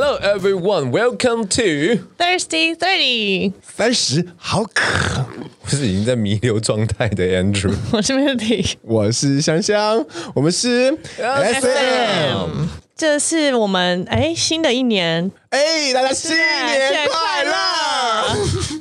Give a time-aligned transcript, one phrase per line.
[0.00, 3.52] Hello everyone, welcome to Thirsty Thirty。
[3.76, 5.26] 三十好渴，
[5.64, 10.06] 我是已经在弥留状态的 Andrew，我是 Melody，我是香香，
[10.36, 12.68] 我们是 SM。
[12.94, 17.52] 这是我们哎新的一年，哎，大家新年快乐，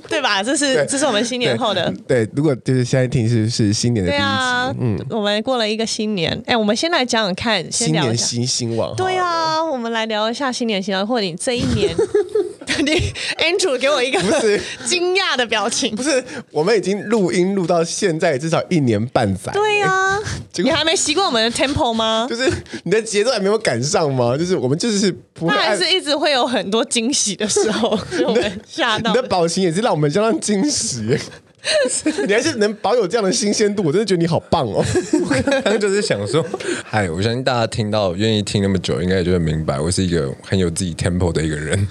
[0.07, 0.41] 对吧？
[0.43, 2.27] 这是这是我们新年后的对。
[2.35, 6.41] 如果就是现在听是是新年的第一集，啊、嗯，我们过了一个新年。
[6.45, 8.95] 哎，我们先来讲讲看，先聊一下新年新新网。
[8.95, 11.95] 对啊，我们来聊一下新年新望，或者你这一年。
[12.79, 20.19] 你 Andrew 给我一个不是 惊讶的表情，不是我们已经录音录到现在至少一年半载，对呀、 啊，
[20.57, 22.27] 你还没习惯我们的 tempo 吗？
[22.29, 22.51] 就是
[22.83, 24.37] 你的节奏还没有赶上吗？
[24.37, 29.11] 就是我们就是不会，他还是一直会有很多惊喜的时候，我们吓到。
[29.13, 31.17] 你的表情也是让我们相当惊喜。
[32.27, 34.83] 你还是能保有这样的新鲜度，我真的觉得你好棒哦！
[35.25, 36.45] 我刚刚就是想说，
[36.85, 41.87] 嗨，我相信大家听到愿意听那么久，应该也就会明白，我是一个很有自己 tempo 的一个人。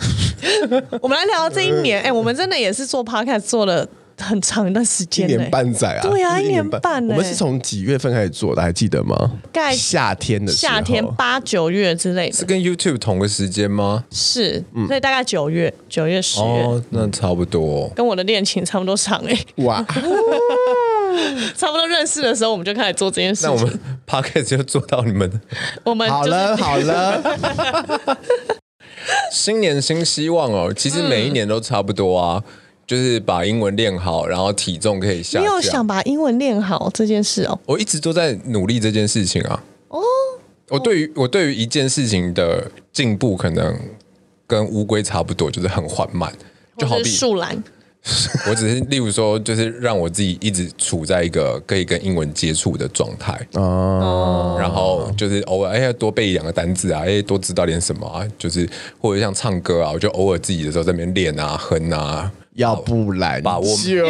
[1.03, 3.87] 我们来聊这一年，哎、欸，我们真的也是做 podcast 做了。
[4.19, 6.03] 很长一段时间，一年半载啊！
[6.03, 7.07] 对啊，一年半。
[7.09, 8.63] 我们是从几月份开始做的？
[8.63, 9.17] 还记得吗？
[9.75, 14.05] 夏天的夏天八九月之类的，是跟 YouTube 同个时间吗？
[14.11, 19.39] 是，所以大概九月、九月、十月，哦，那差不多，跟我的恋情差不多长哎。
[19.57, 19.85] 哇，
[21.57, 23.47] 差不多认识的时候，我们就开始做这件事。
[23.47, 25.41] 那我们 Podcast 就做到你们，
[25.85, 27.23] 我们好了好了。
[29.31, 32.43] 新年新希望哦，其实每一年都差不多啊。
[32.87, 35.43] 就是把英文练好，然后体重可以下降。
[35.43, 37.59] 你有想把英文练好这件事哦？
[37.67, 39.63] 我一直都在努力这件事情啊。
[39.89, 40.01] 哦，
[40.69, 43.77] 我对于我对于一件事情的进步，可能
[44.47, 46.33] 跟乌龟差不多，就是很缓慢，
[46.79, 47.63] 就好比树懒。
[48.49, 54.57] 我只是例如说，就是让我自己一直处在一个可以跟英文接触的状态哦。
[54.61, 58.69] 然后就是偶尔哎呀多背一两个单字啊，哎多知道点什么啊，就是
[59.01, 62.31] 或者像唱歌啊，我就偶尔自己的时候在那边练啊哼啊。
[62.57, 64.07] 要不然把我就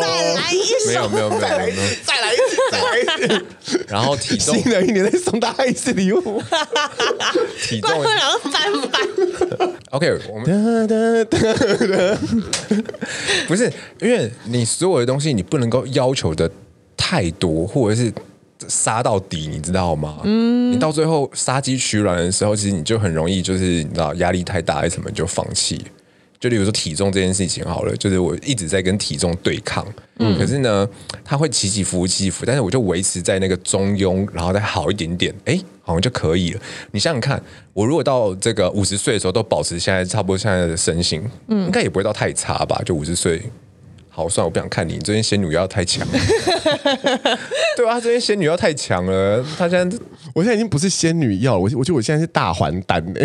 [0.00, 3.04] 再来一首，没有没有没有，再来一次，再来一次，再来一
[3.64, 3.86] 次。
[3.88, 6.42] 然后体重，新的一年再送大家一次礼物。
[7.62, 8.52] 体重然后翻
[8.90, 9.00] 翻。
[9.90, 11.26] OK，我们
[13.46, 13.72] 不是
[14.02, 16.50] 因为你所有的东西，你不能够要求的
[16.94, 18.12] 太多，或者是
[18.68, 20.18] 杀到底，你知道吗？
[20.24, 20.70] 嗯。
[20.70, 25.82] 你到最后杀鸡取卵的时候，其实你就很容易就是你知道压力太大，还是什么就放弃。
[26.40, 29.86] 就例如说体重这件事情好了，就是我一直在跟体重对抗，
[30.18, 30.88] 嗯，可是呢，
[31.24, 36.60] 它会起起伏伏起伏，但是我就维持在那个中庸，然后再好一点点，哎，好像就可以了。
[36.92, 42.80] 你想想看，我如果到这个五十岁的时候都保持现在差不多现在的身形，嗯，应该也不会到太差吧？
[42.84, 43.42] 就五十岁。
[44.18, 44.94] 好，算了，我不想看你。
[44.94, 46.04] 你最近仙女要太强，
[47.76, 49.46] 对啊，这边仙女要太强了。
[49.56, 49.98] 他现在，
[50.34, 53.20] 我现在已经不是仙女药了，我我觉得我现在是大还丹呢。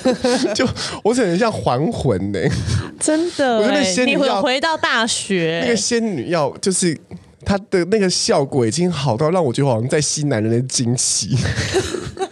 [0.56, 0.66] 就
[1.04, 2.38] 我可能像还魂呢，
[2.98, 3.58] 真的。
[3.58, 6.98] 我觉得仙女药，你回到大学，那个仙女药就是
[7.44, 11.36] 它的那个效果已经好到让我觉得好像在吸男人的精气。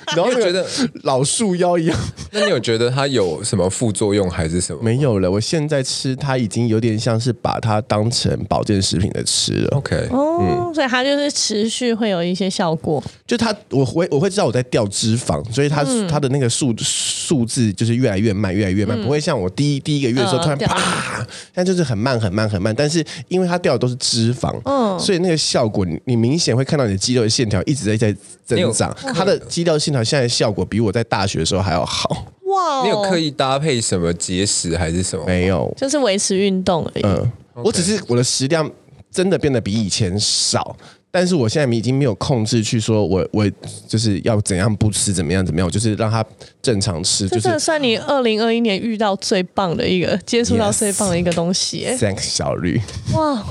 [0.17, 0.67] 然后觉得
[1.03, 1.99] 老树妖一样，
[2.33, 4.83] 那你有觉得它有什么副作用还是什么？
[4.83, 9.77] 没有了，我现在吃它已经有点像是把它当成保健食品的吃了。
[9.77, 13.03] OK，哦，嗯、所以它就是持续会有一些效果。
[13.27, 22.75] 就它，我会我会知道我在掉脂肪，所以它、嗯、它的那个数数字就是越来越慢，越来越慢，嗯、不会像我第一第一个月的时候突然啪，但就是很慢很慢很慢。
[22.75, 29.98] 但是因为它掉的都是脂肪，嗯，所以那个效果你你明显会看到你的肌肉的线条一直在在增长，它的肌肉线条。
[30.05, 32.83] 现在效果比我在大学的时候还要好哇！
[32.83, 35.25] 你有刻意搭配什么节食还是什么？
[35.27, 37.03] 没有，就是维持运动而已。
[37.05, 37.63] 嗯，Okay.
[37.65, 38.71] 我只是我的食量
[39.11, 40.77] 真的变得比以前少。
[41.11, 43.51] 但是我现在已经没有控制去说我，我我
[43.89, 46.25] 就是要怎样不吃，怎么样怎么样，我就是让他
[46.61, 47.27] 正常吃。
[47.29, 51.87] 就是这算你二零二一年遇到最棒的一个接触到最棒的一个东西。
[51.99, 52.81] Thanks 小绿，
[53.15, 53.43] 哇，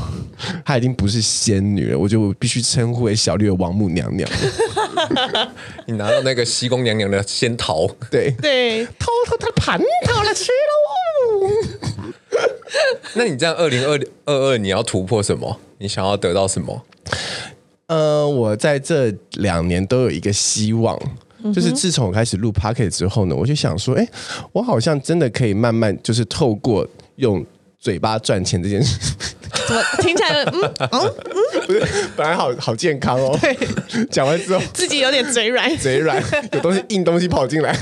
[0.64, 4.30] 她已经不是仙女了，我就必须称呼为小绿的王母娘娘。
[5.88, 10.72] 你拿到那个西宫娘娘的仙桃，对对，偷偷她的蟠桃来吃了
[11.26, 11.52] 哦。
[13.16, 15.60] 那你这样二零二二二你要突破什么？
[15.80, 16.84] 你想要得到什么？
[17.88, 21.00] 呃，我在这两年都有一个希望，
[21.54, 24.06] 就是自从我开始录 Pocket 之后呢，我就想说，哎，
[24.52, 26.86] 我好像真的可以慢慢，就是透过
[27.16, 27.46] 用
[27.80, 29.00] 嘴巴赚钱这件事，
[29.68, 31.14] 怎么听起来嗯嗯嗯，
[31.66, 31.82] 不是，
[32.18, 33.58] 本来好好健康哦，对，
[34.08, 37.74] 讲完之后自己有点嘴软，嘴软，有东西硬东西跑进来，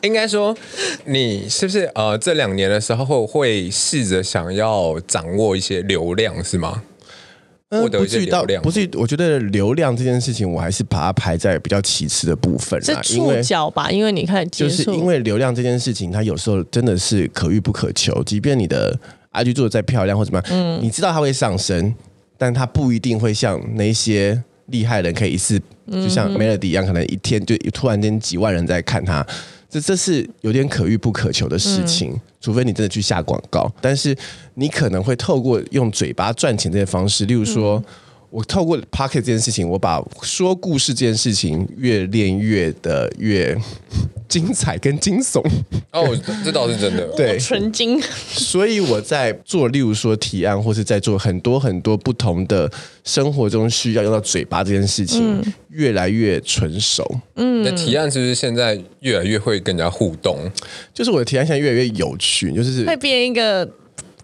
[0.00, 0.56] 应该说
[1.04, 6.82] 你是不是呃这两年的时候会试着想要掌握一些流量是吗？
[7.70, 8.62] 获得一些流量。
[8.62, 13.02] 不是，我觉得流量这件事情，我还是把它排在比较其次的部分啦。
[13.02, 13.90] 是触角吧？
[13.90, 18.22] 因为你看，就是因为流量这件事情，它有时候真的是可遇不可求。
[18.24, 18.98] 即便你的
[19.32, 21.94] IG 做的再漂亮或怎么样，嗯，你知道它会上升，
[22.36, 29.24] 但它不一定会像那些厉害人可以一次，就像 Melody 一样，可能一天就突然间几万人在看它。
[29.70, 33.72] 这这是有点可遇不可求的事情，嗯、除非你真的去下广告。
[33.80, 34.16] 但是
[34.54, 37.84] 你可能会透过用嘴巴赚钱这些方式，例如说，嗯、
[38.30, 43.56] 我透过 Pocket 这件事情，我把说故事这件事情越练越的越
[44.28, 45.44] 精彩跟惊悚。
[45.90, 48.00] 哦，这倒是真的，对，纯金。
[48.28, 52.70] 所以我在做，例如说提案，或是在做很多很多不同的
[53.02, 57.04] 生活中需要用到嘴巴这件事情，嗯、越来越纯熟。
[57.34, 60.38] 嗯，那提案是不是现在越来越会跟人家互动？
[60.94, 63.68] 就是我的提案现在越来越有趣，就是会变一个。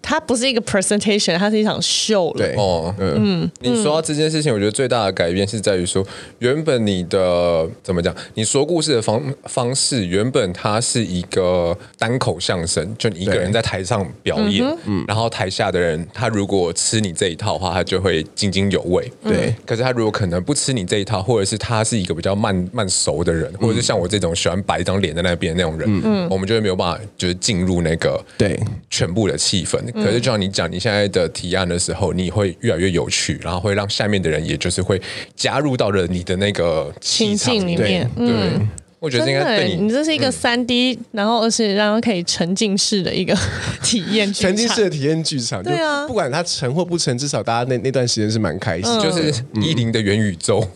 [0.07, 2.37] 它不是一个 presentation，它是一场秀了。
[2.37, 6.01] 对哦，嗯，你说到这件事情，我觉得最大的改变是在于说，
[6.39, 8.15] 原本你的怎么讲？
[8.35, 19.11] 你说故事的方方式，原本它是一个单口相声，就你一个人在台上表演，嗯，然后台下的人，他如果吃你这一套的话，他就会津津有味。
[19.21, 28.57] 对，可是他如果可能不吃你这一套，或者是他是一个比较慢慢熟的人，或者是像我这种喜欢摆一张脸在那边那种人，嗯，我们就会没有办法，就是进入那个对
[28.89, 29.77] 全部的气氛。
[30.03, 35.01] 可是就像你讲，你现在的提案的时候，你会越来越有趣，然后会让下面的人，也就是会
[35.35, 38.09] 加入到了你的那个情境里面。
[38.15, 43.35] 对，嗯、我觉得应该对你，你这是一个三 D，、嗯、然后而且让人可以沉浸式的一个
[43.83, 45.63] 体验，沉浸式的体验剧场。
[45.63, 50.67] 对啊，不管它成或不成，至少大家那那段时间是蛮开心，嗯、就是一零的元宇宙。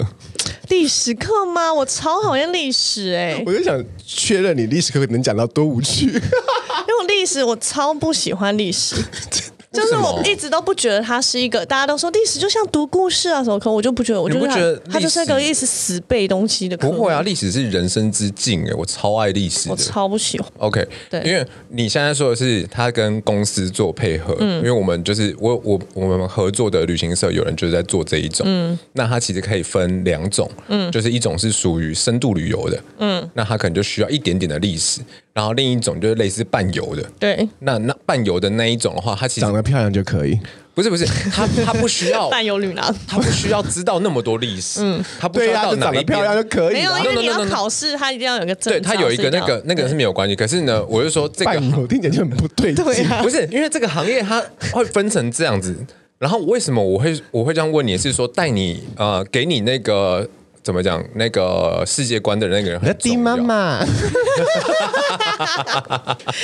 [0.68, 1.72] 历史课吗？
[1.72, 3.44] 我超讨厌历史哎、欸！
[3.46, 6.04] 我就想确认你历史课能讲到多无趣。
[6.12, 8.96] 因为我历史我超不喜欢历史。
[9.78, 16.76] 就是我一直都不觉得它是一个，大家都说历史就像读故事啊什么，可我就不觉得，我就觉得它就是一个一直死背东西的。
[16.76, 20.48] 不会啊，历史是人生之境哎，我超爱历史，我超不喜欢。
[20.58, 35.00] OK，对，因为你现在说的是他跟公司做配合，嗯，因为我们就是我我我们合作的旅行社有人就是在做这一种，嗯，那它其实可以分两种，嗯，就是一种是属于深度旅游的，嗯，那它可能就需要一点点的历史。
[35.34, 40.38] 然后另一种就是类似伴游的，对，那那伴游的那一种的话，它其实长得漂亮就可以，
[40.74, 46.06] 不是不是，他他不需要 伴有女郎，他不需要知道那么多历史，嗯，他不需要到哪一边。
[46.06, 52.84] 漂亮就可以，没有，因为你要考试，他一定要有个证，对他有一个那个那个是没有关系，可是呢，我就说这个伴游听起来就很不对劲，
[53.22, 55.76] 不是因为这个行业它会分成这样子，
[56.18, 57.98] 然后为什么我会我会这样问你？
[57.98, 60.28] 是说带你呃给你那个。
[60.68, 61.02] 怎么讲？
[61.14, 63.18] 那个世界观的那个人很重要。
[63.18, 63.78] 妈妈，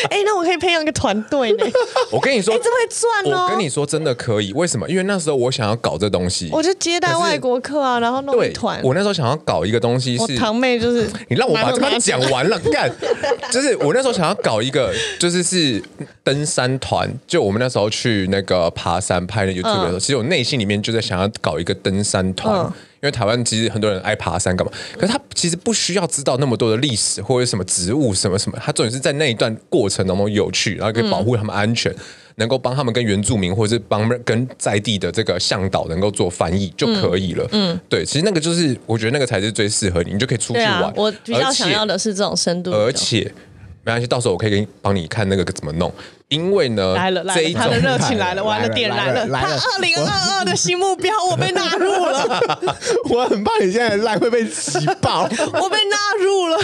[0.08, 1.66] 哎，那我可以培养一个团队呢。
[2.10, 3.44] 我跟你说，哎，这会赚哦。
[3.44, 4.50] 我跟你说，真的可以。
[4.54, 4.88] 为什么？
[4.88, 8.80] 因为那时候我想要搞这东西，我就接待外国客啊，然后弄一团。
[8.82, 12.90] 我那时候想要搞一个东西，是堂妹，就是 你让我把这个讲完了干。
[13.52, 14.90] 就是我那时候想要搞一个，
[15.20, 15.82] 就是是
[16.22, 17.12] 登山团。
[17.26, 22.72] 就我们那时候去那个爬山拍那 YouTube 的时候，其实我内心里面就在想要搞一个登山团。
[22.93, 31.98] 因为台湾其实很多人爱爬山干嘛，可是他其实不需要知道那么多的历史或者什么植物什么什么，他重点是在那一段过程当中有趣，然后可以保护他们安全，嗯、
[32.36, 37.46] 能够帮他们跟原住民或者是帮跟在地的这个向导能够做翻译就可以了。
[37.52, 40.84] 嗯，对，其实那个就是我觉得那个才是最适合你，你就可以出去玩。
[40.84, 43.32] 啊、我比较想要的是这种深度，而且
[43.84, 45.92] 没关系，到时候我可以给你帮你看那个怎么弄。
[46.28, 52.40] 因为呢，来了来了，他的热情来了，完了点燃了，他二零二二的新目标，我被纳入了。
[53.10, 55.28] 我很怕你现在赖会被挤爆，
[55.60, 56.58] 我被纳入了，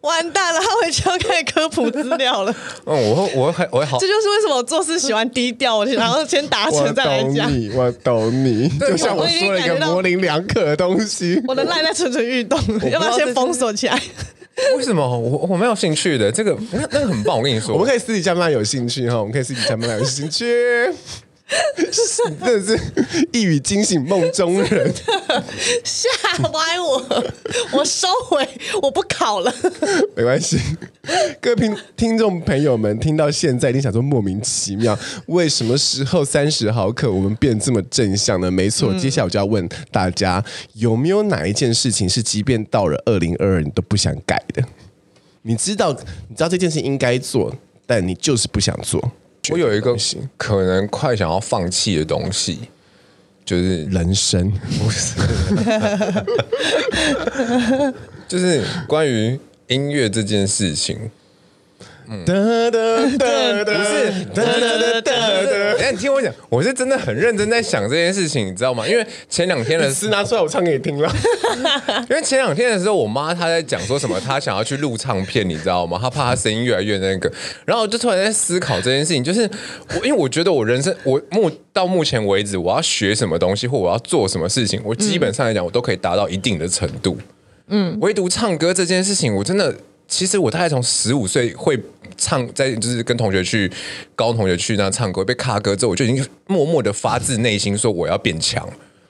[0.00, 2.54] 完蛋了，他回去要开始科普资料了。
[2.86, 7.52] 嗯，我会我会我会好，这就是为什么我做事喜欢低调，我然后先达成再来讲。
[7.52, 11.42] 你，我懂你，就像我说了一个模棱两可的东西。
[11.48, 12.58] 我的赖在蠢蠢欲动，
[12.90, 14.00] 要不要先封锁起来？
[14.76, 16.30] 为什么我我没有兴趣的？
[16.30, 20.44] 这个那那个很棒，我跟你说，我们可以私底下慢慢有兴趣哈，我们可以私底下慢慢有兴趣。
[21.46, 22.78] 真的是
[23.32, 24.92] 一语惊醒梦中人，
[25.84, 26.08] 吓
[26.52, 27.24] 歪我，
[27.72, 28.48] 我收回，
[28.82, 29.54] 我不考了。
[30.16, 30.58] 没关系，
[31.40, 38.50] 各位听听众朋友们，听到现在一定想说莫名其妙，为什么时候三十毫克我们变这么正向呢？
[38.50, 44.62] 没错，接下来我就要问大家，有没有哪一件事情是即便到了二零二二你都不想改的？
[45.42, 47.54] 你知道，你知道这件事应该做，
[47.86, 49.12] 但你就是不想做。
[49.50, 49.96] 我有一个
[50.36, 52.60] 可能快想要放弃的东西，
[53.44, 55.14] 就是人生，不是，
[58.26, 61.10] 就是关于音乐这件事情。
[62.08, 62.36] 嗯，不是，
[65.82, 68.86] 哎，你听我讲，我是真的很认真在想这件事情，你知道吗？
[68.86, 71.10] 因为前两天的诗拿出来，我唱给你听了。
[72.10, 75.98] 因为前两天的时候，我妈她在讲说什么，她想要去录唱片，你知道吗？
[76.00, 77.32] 她怕她声音越来越那个，
[77.64, 79.48] 然后我就突然在思考这件事情，就是
[79.90, 87.16] 我，因为我觉得我人生，我目到目前为止，我要学什么东西或我要做什么事情，我基本上来讲，我都可以达到一定的程度。
[87.68, 89.74] 嗯，唯独唱歌这件事情，我真的。
[90.06, 91.82] 其实我大概从十五岁会
[92.16, 93.70] 唱，在就是跟同学去
[94.14, 98.68] 高同学去那唱歌，被卡歌之后，我就已经默默的发自内心说我要变强，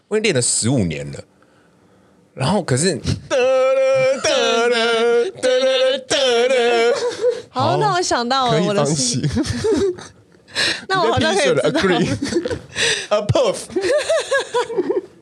[0.08, 1.18] 我已经练了十五年了。
[2.32, 2.98] 然后可是，
[7.50, 9.20] 好，那我想到了我的事，
[10.88, 11.60] 那我好像可以知
[12.40, 12.56] 道。
[13.10, 13.56] Approve。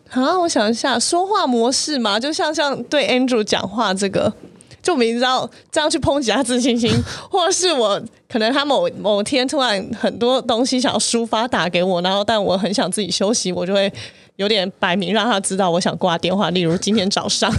[0.08, 4.32] 好，我想一下，说话模式嘛，就像像对 Andrew 讲话这个。
[4.82, 6.90] 就明知道这样去抨击他自信心，
[7.30, 13.90] 或者是我可能他某某天突然很多东西想要抒发打给我，然后但我很想自己休息，我就会
[14.36, 16.50] 有点摆明让他知道我想挂电话。
[16.50, 17.52] 例如今天早上，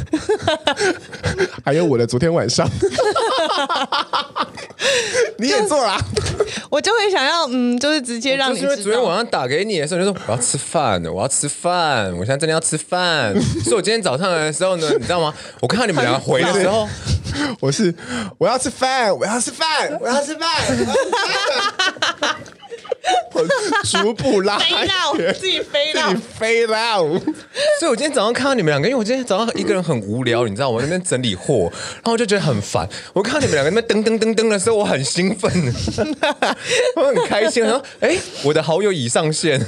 [1.63, 2.67] 还有我的昨天晚上，
[5.37, 5.95] 你也做了，
[6.69, 8.71] 我就会想要嗯，就是直接让你知道。
[8.71, 13.33] 因为昨天晚上打给你的时候，你就说我要吃饭，我要吃饭，我现在真的要吃饭。
[13.63, 15.33] 所以我今天早上来的时候呢，你知道吗？
[15.61, 16.87] 我看到你们两个回的时候。
[17.59, 17.93] 我是
[18.37, 20.49] 我要吃饭，我要吃饭，我要吃饭。
[23.33, 23.43] 我
[23.83, 24.57] 逐步拉
[25.17, 27.03] 远，自己飞到，自己飞到。
[27.79, 32.87] 所以，我今天早上看到你们两个，因为我今天早上一个人很无聊，你知道，我在那边整理货，然后我就觉得很烦。
[33.13, 35.51] 我看到你们两个那边噔噔噔噔的时候，我很兴奋，
[36.95, 37.63] 我很开心。
[37.63, 39.59] 然后，哎，我的好友已上线，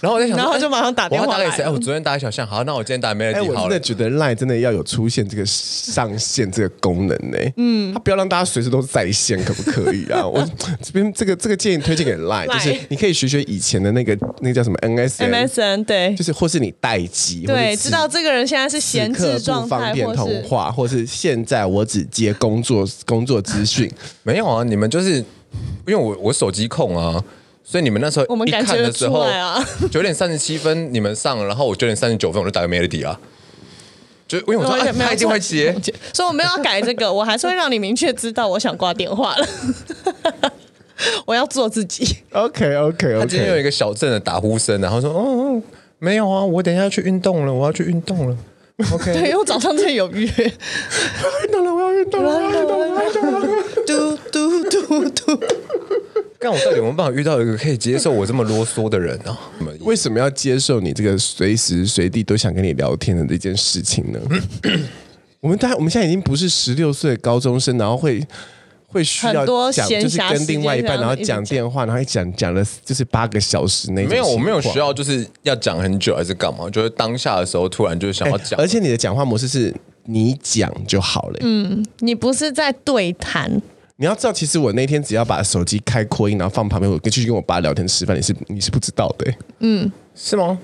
[0.00, 1.26] 然后我在想，然后就马上打电话。
[1.26, 1.62] 我打给谁？
[1.62, 3.38] 哎，我昨天打给小象，好，那我今天打没了。
[3.38, 7.38] 哎，我真的觉得 Line 真的要有出现这个上线这个功能呢。
[7.56, 10.24] 嗯，他不要让大家随时都在线，可不可以啊？
[10.26, 10.48] 我
[10.82, 13.18] 这边这个这个建议推荐给 Line，就是你可以。
[13.18, 23.90] 学学以前的那个那个叫什么 NSN，MSN 对，就是或是你代机，对，知道这个人现在是闲置状态，方便通话，或是现在我只接工作 工作资讯。
[24.22, 25.24] 没有啊，你们就是因
[25.86, 27.22] 为我我手机控啊，
[27.64, 33.18] 所以你们那时候我们一看的时候啊，九点三十七分你们上，然后我九点三十九分我就打个 Melody 啊，
[34.26, 35.74] 就因为我说他一定会接，
[36.12, 39.48] 所以我没有要改这个，我还是会让你明确知道我想挂电话了。
[41.24, 42.16] 我要做自己。
[42.32, 43.20] OK OK OK。
[43.20, 45.62] 他今天有一个小镇的打呼声，然后说：“哦哦，
[45.98, 48.36] 没有啊，我等一下要去运动了，我要去运动了。”
[48.92, 49.12] OK。
[49.14, 50.20] 对，因为我早上真的有约。
[50.20, 53.40] 运动了，我要运动了，我要运动了，我要运动了。
[53.86, 55.44] 嘟嘟嘟嘟。
[56.38, 59.36] 但我到底有没有办法遇到一个可以接受我这么啰嗦的人呢？
[59.80, 64.20] 为什么要接受你这个随时随地都想跟你聊天的这件事情呢？
[65.40, 68.24] 我们大，我们现在已经不是十六岁高中生，然后会。
[68.90, 74.10] 会需要讲，就是跟另外一半，然后讲电话，然后一讲讲了就是八个小时那种。
[74.10, 76.68] 没有，我没有需要就是要讲很久还是干嘛？
[76.70, 78.58] 就是当下的时候突然就想要讲。
[78.58, 81.38] 而且你的讲话模式是你讲就好了。
[81.42, 83.60] 嗯，你不是在对谈。
[83.96, 89.34] 你要知道，其实我那天只要把手机开扩音，然后放旁边，我继续跟我爸聊天吃饭，你是你是不知道的。
[89.58, 90.58] 嗯，是吗？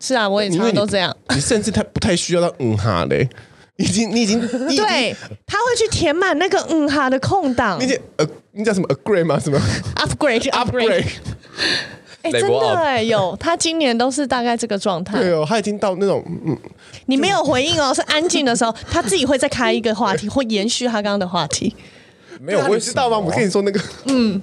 [0.00, 1.16] 是啊，我也常常都这样。
[1.32, 3.28] 你甚至他不太需要到嗯哈嘞。
[3.76, 4.40] 已经，你已经，
[4.76, 5.14] 对，
[5.46, 7.78] 他会去填满那个嗯哈的空档。
[7.80, 9.38] 你呃，你叫什么 upgrade 吗？
[9.38, 9.58] 什么
[9.96, 11.04] upgrade？upgrade？
[12.22, 15.18] 哎，真的哎，有，他今年都是大概这个状态。
[15.18, 16.56] 对哦，他已经到那种嗯，
[17.06, 21.74] 你没有回应哦， 是安静的时候，他自己会再开一个话题，会延续他刚刚的话题。
[22.40, 23.18] 没有，我知道吗？
[23.18, 24.40] 我跟你说那个，嗯，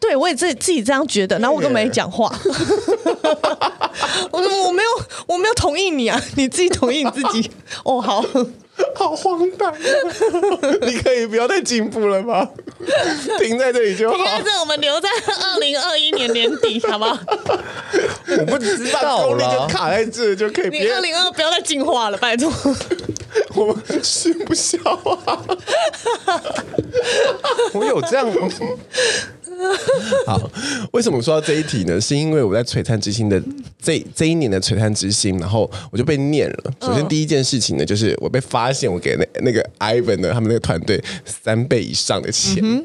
[0.00, 2.32] 对我也自己自己这样觉得，然后我都没讲话。
[4.32, 4.88] 我说我没有，
[5.28, 7.48] 我没有同意你啊，你自己同意你自己。
[7.84, 8.24] 哦，好。
[8.94, 9.72] 好荒诞！
[10.82, 12.48] 你可以不要再进步了吗？
[13.38, 14.16] 停在这里就好。
[14.16, 15.08] 停在这，我们留在
[15.42, 17.18] 二零二一年年底，好不好？
[18.38, 20.68] 我不知道功力就卡在这就可以。
[20.68, 22.50] 你二零二不要再进化了，拜托。
[23.54, 24.76] 我们吃不消
[25.26, 25.40] 啊！
[27.72, 28.28] 我有这样。
[30.26, 30.50] 好，
[30.92, 32.00] 为什么说到这一题呢？
[32.00, 33.42] 是因为我在璀璨之星的
[33.80, 36.72] 这这一年的璀璨之星，然后我就被念了。
[36.80, 42.58] 首先第一件事情呢，就是我被发现我给那那个 Ivan 的他们那个团队三倍以上的钱。
[42.62, 42.84] 嗯、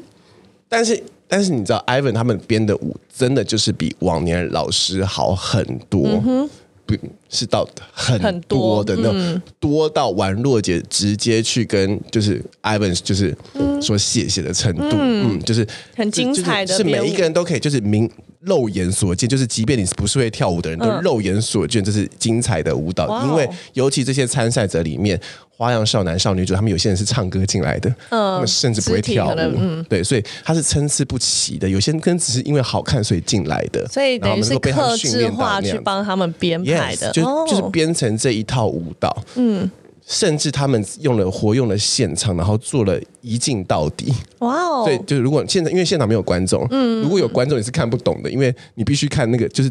[0.68, 6.22] 但是但是你知道，Ivan 他们编的舞真的就是比往年老师好很多。
[6.24, 6.48] 嗯
[6.86, 6.94] 不
[7.28, 13.36] 是到很多的那种，多到宛若姐直接去跟就是 Ivan 就是
[13.82, 15.66] 说谢谢的程度，嗯，就是
[15.96, 18.08] 很精彩的，是每一个人都可以就是明
[18.46, 25.20] 肉眼所见，就是即便你不是会跳舞的人都肉眼所见，这是精彩的舞蹈，因为尤其这些参赛者里面。
[25.58, 31.66] 花样少男少女组，他们有些人是唱歌进来的，嗯，他们甚至不会跳舞，嗯，对，所以他是参差不齐的。
[31.66, 39.70] 有些人跟只是因为好看所以进来的，所以等于是客制化去帮他们编排的，就就是编成这一套舞蹈，嗯，
[40.06, 44.84] 甚至他们用了活用了现场，然后做了一镜到底，哇哦！
[44.86, 49.70] 对，就是如果现在因为现场没有观众，嗯，如果有观众你是看不懂的，因为你必须看那个就是。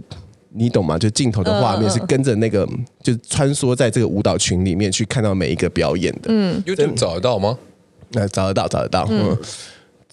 [0.58, 0.98] 你懂吗？
[0.98, 6.30] 就镜头的画面是跟着那个，嗯、就穿梭在这个舞蹈群里面去看到每一个表演的。
[6.30, 7.58] 嗯，YouTube 找得到吗？
[8.12, 9.06] 那、呃、找得到，找得到。
[9.10, 9.38] 嗯，嗯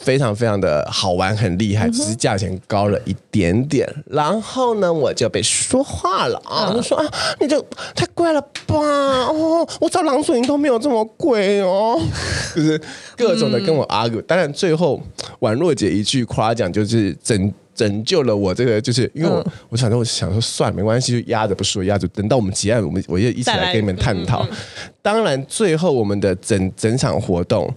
[0.02, 3.88] 非常非常的好玩，很厉害，只是价钱高了一点点。
[3.97, 6.71] 嗯、然后呢，我就被说话了啊！
[6.75, 7.06] 我、嗯、说啊，
[7.40, 8.76] 你就太贵了吧？
[8.76, 11.99] 哦，我找郎水银都没有这么贵哦。
[12.54, 12.80] 就是
[13.16, 14.25] 各种的跟我 argue、嗯。
[14.26, 15.00] 当然，最后
[15.40, 17.52] 宛若姐一句夸奖，就是拯。
[17.75, 24.43] 拯救了我，这个就是因为我，嗯、我想说，我想说，算了，没关系，就压着不说，压着，等到我们结案，我们我就一起来跟你们探讨。
[24.43, 24.56] 嗯嗯、
[25.00, 27.73] 当然，最后我们的整整场活动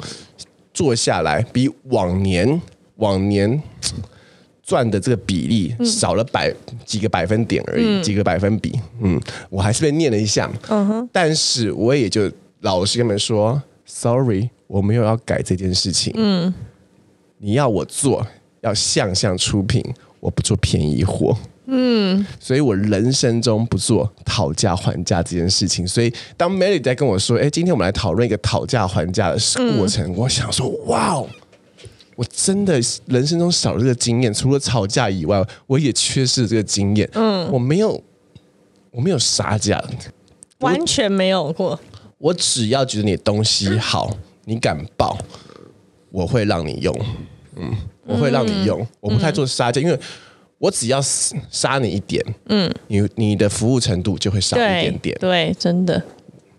[0.76, 2.62] 做下来，比往年
[2.98, 3.60] 往年
[4.62, 8.80] 赚的这个比例少了百、嗯、几个百分点而已，嗯、几个百分比。
[9.02, 16.14] 嗯，我还是被念了一下，嗯哼，但是我也就老实跟你们说，sorry，我没有要改这件事情。
[16.16, 16.54] 嗯，
[17.40, 18.28] 你要我做。
[18.62, 19.84] 要向向出品，
[20.20, 21.38] 我不做便宜货。
[21.68, 25.88] 嗯，所以我人生中不做讨价还价这件事情。
[25.88, 29.38] 所以当 Mary 在跟我说：“哎，今天我们来讨论一个讨价还价的
[29.78, 30.06] 过程。
[30.12, 31.28] 嗯”我想说：“哇哦，
[32.16, 37.10] 我真的人生中少了这个经验，除了吵架以外，我也缺失这个经验。
[37.14, 38.02] 嗯，我没有，
[38.92, 39.84] 我没有杀价，
[40.60, 41.80] 完全没有过。
[42.18, 45.18] 我，我只要觉得你东西好，你敢报，
[46.12, 46.96] 我会让你用。
[47.56, 47.76] 嗯。”
[48.08, 50.00] 我会让你用，嗯、我不太做杀价，嗯、因为
[50.58, 55.16] 我只要杀你一点，嗯，你你的服务程度就会少一点点。
[55.20, 56.02] 对，对，真的，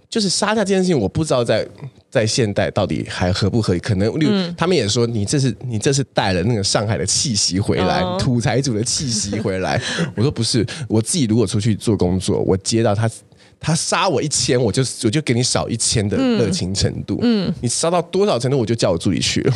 [0.08, 1.66] 就是杀价这件事情，我不知道在
[2.10, 3.80] 在现代到底还合不合理。
[3.80, 9.80] 可能，嗯、他们也说你这是你这是带了那个上海的气息回来，哦、土财主的气息回来。
[10.14, 13.10] 我说不是，我自己如果出去做工作，我接到他
[13.58, 17.18] 他杀我一千，我就我就给你少一千的热情程度。
[17.22, 19.54] 嗯，你杀到多少程度，我就叫我助理去了。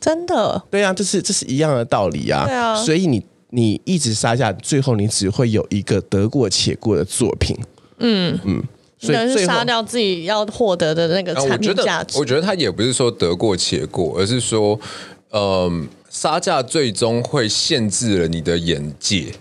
[0.00, 2.44] 真的，对啊，这是这是一样的道理啊。
[2.46, 3.24] 对啊，所以你
[3.54, 7.56] 你一直杀价，最后你只会有一个得过且过的作品。
[7.98, 8.60] 嗯嗯，
[8.98, 12.18] 所以是杀掉自己要获得的那个产品价值。
[12.18, 14.78] 我觉得他也不是说得过且过，而是说，
[15.30, 19.32] 嗯，杀价最终会限制了你的眼界，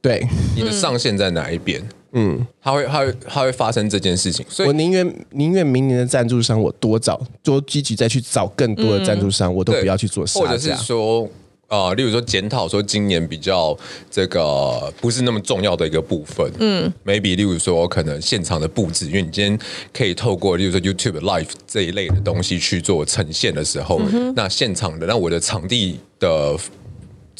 [0.00, 1.80] 对，你的上限在哪一边？
[1.80, 10.46] 嗯嗯，他会，他会，他会发生这件事情，所以我宁愿宁愿明年的赞助商我多找，多积极再去找更多的赞助商，嗯、我都不要去做杀价。
[10.46, 11.28] 或者是说，
[11.68, 13.76] 呃，例如说检讨说今年比较
[14.10, 19.58] 这个不是那么重要的一个部分，嗯，maybe 例如说可能现场的布置，因为你今天
[19.92, 26.56] 可以透过例如说 YouTube Live 这一类的东西去做呈现的时候，嗯、那现场的那我的场地的。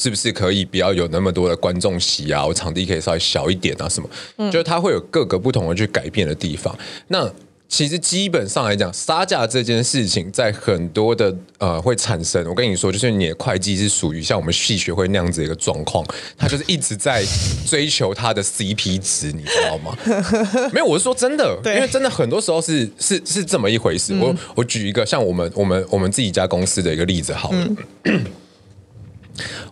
[0.01, 2.47] 是不是可以不要有那么多的观众席啊？
[2.47, 3.89] 我场地可以稍微小一点啊？
[3.89, 4.09] 什么？
[4.37, 6.73] 嗯，就是它会有各个不同的去改变的地方。
[7.09, 7.29] 那
[7.69, 12.43] 其实基本上来讲，杀价这件事情，在很多的呃会产生。
[12.49, 16.03] 我跟你说，就是你的会计是属于像我们系学会那样子一个状况，
[16.37, 17.23] 他就是一直在
[17.67, 19.97] 追求他的 CP 值，你知道吗？
[20.73, 24.15] 没有，我是说真的，因为真的很多时候是是是这么一回事。
[24.15, 27.69] 嗯、我我举一个像我们我们我们自己家公司的一个例子好了。
[28.05, 28.25] 嗯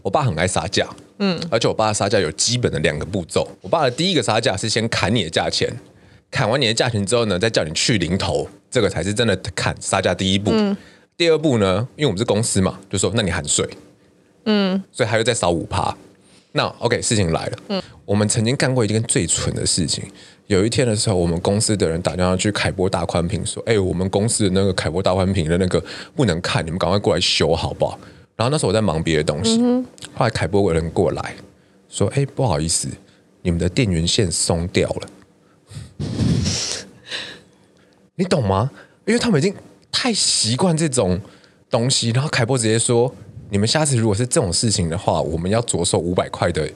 [0.02, 0.86] 我爸很爱杀价，
[1.18, 3.48] 嗯，而且我爸的杀价有基本的两个步骤。
[3.62, 5.68] 我爸的第一个杀价是先砍你的价钱，
[6.30, 10.50] 砍完你的价钱之后呢，再叫你去零头，这个才是真的砍杀价第一步。
[10.54, 10.76] 嗯、
[11.16, 13.68] 第二步呢，因为我们是公司嘛，就说那你含税，
[14.44, 15.96] 嗯，所以还会再少五趴。
[16.52, 20.04] 那 OK，事情来了，嗯，我们曾经干过一件最蠢的事情。
[20.46, 25.82] 有一天的时候，我们公司的人打电话去凯波大宽屏说：“哎、欸，我们公司的那个凯波大宽屏的那个
[26.14, 27.98] 不能看，你们赶快过来修好不好？”
[28.36, 29.84] 然后那时候我在忙别的东西，嗯、
[30.14, 31.34] 后来凯波有人过来
[31.88, 32.88] 说：“哎、欸，不好意思，
[33.42, 35.08] 你们的电源线松掉了。”
[38.16, 38.70] 你懂吗？
[39.04, 39.54] 因为他们已经
[39.92, 41.20] 太习惯这种
[41.70, 43.14] 东西，然后凯波直接说
[43.50, 46.66] ：“你们下次如果是这种事情的话，我们要着手五百块的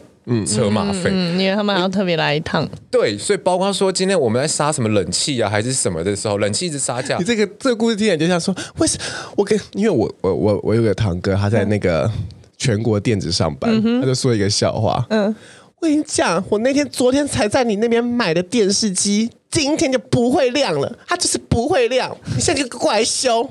[0.47, 2.69] 车马费。”嗯，因为他们还要特别来一趟。
[2.91, 7.17] 对，所以包括说今天我们在杀什么冷气啊，还是什么的时候，冷气一直杀价。
[7.19, 9.05] 你这个这个故事听起来就像说，为什么
[9.37, 12.11] 我跟因为我我我我有个堂哥，他在那个
[12.59, 15.05] 全国电子上班，嗯、他就说一个笑话。
[15.11, 15.35] 嗯，
[15.81, 19.31] 我跟你讲，我那天昨天才在你那边买的电视机。
[19.51, 22.15] 今天就不会亮了，它就是不会亮。
[22.37, 23.49] 你现在就过来修，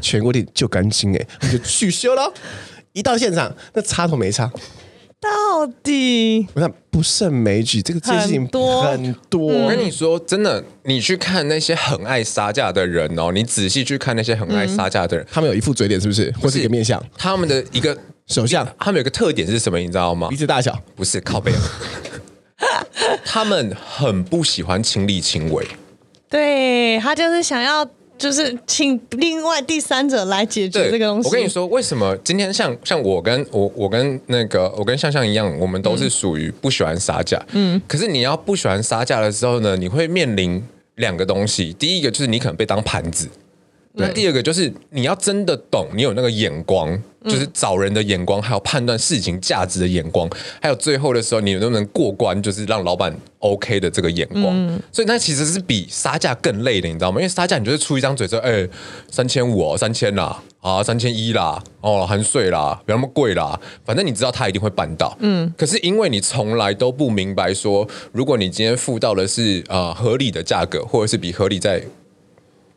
[0.00, 2.32] 全国店就干净哎，你就去修喽。
[2.92, 4.48] 一到现场，那插头没插，
[5.20, 7.80] 到底我想不胜枚举。
[7.80, 9.46] 这个事情很多很多。
[9.46, 16.32] 我跟你说，真的，你去看那些很爱杀价的人哦，你仔细去看那些很爱杀价的人，他们有一副嘴脸，是不是？
[16.40, 17.02] 或是一个面相？
[17.16, 17.96] 他们的一个
[18.30, 19.78] 手相，他们有个特点是什么？
[19.78, 20.28] 你知道吗？
[20.28, 20.80] 鼻子大小？
[20.94, 21.52] 不是，靠背。
[23.24, 25.66] 他们很不喜欢亲力亲为，
[26.28, 27.84] 对，他就是想要，
[28.16, 31.28] 就是请另外第三者来解决这个东西。
[31.28, 37.40] 我跟你说，为什么今天像像我跟我我跟那个我跟向向一样，我们都是属于不喜欢杀价。
[37.52, 40.62] 嗯，可是你要不喜欢杀价的时候呢，你会面临
[40.96, 41.72] 两个东西。
[41.72, 43.28] 第一个就是你可能被当盘子。
[43.92, 50.30] 那第二个就是你要真的懂，你有那个眼光，就是找人的眼光，还有判断事情价值的眼光，
[50.62, 54.80] 还有最后的时候你能不能过关，就是让老板 OK 的这个眼光。
[54.92, 57.20] 所以那其实是比杀价更累的，你知道吗？
[57.20, 58.66] 因为杀价你就是出一张嘴说，哎，
[59.10, 65.16] 三千五哦，三千啦，啊，三千一啦，哦，含税啦，不要那么贵啦，反正你知道他一定会办到。
[65.18, 65.52] 嗯。
[65.58, 71.82] 可是因为你从来都不明白说，如果你今天付到的是呃合理的价格，或者是比合理在。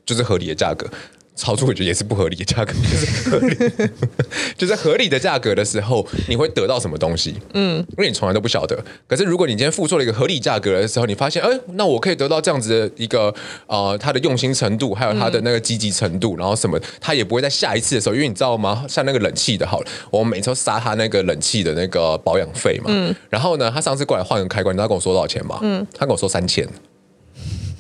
[0.06, 0.88] 就是合理的价格，
[1.36, 3.58] 超出我觉得也是不合理的价格， 就是合理，
[4.56, 7.36] 就是合理的价格的时候，你会得到什么东西？
[7.54, 8.78] 嗯，因为你从来都不晓得。
[9.08, 13.34] 可是如果你今天付出了一个合理价格的时候，你发现，哎、欸，那我可以得到这样子的一个
[13.66, 18.86] 呃，他的用心程度，还有他的那个积极程度，然后什么，他也不会在下一次的时候，因为你知道吗？
[18.88, 22.86] 像那个冷气的，好了，我们每次都杀他那个冷气的那个保养费嘛。
[22.90, 23.16] 嗯。
[23.32, 25.58] 然后呢，他上次过来换个开关，你知道他跟我说多少钱吗？
[25.64, 25.88] 嗯。
[25.98, 26.68] 他跟我说三千。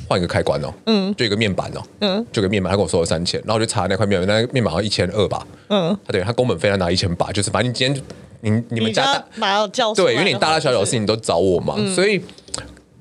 [0.07, 8.03] 换一个开关哦，嗯，就一个面板哦，嗯，就一个面板，他跟我说了三千，然后我就查那块面板，那个面板好像一千二吧，嗯，他等于他工本费要拿一千八，就是反正你今天
[8.41, 9.03] 你你们家
[9.39, 12.21] 大对，因为你大大小小的事情都找我嘛，嗯、所以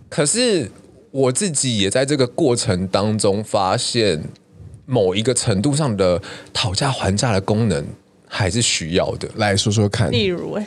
[0.08, 0.70] 可是
[1.10, 4.22] 我自己也在这个过程当中发现，
[4.86, 6.20] 某一个程度上的
[6.52, 7.84] 讨价还价的功能
[8.26, 10.66] 还是需要的，来说说看，例如哎，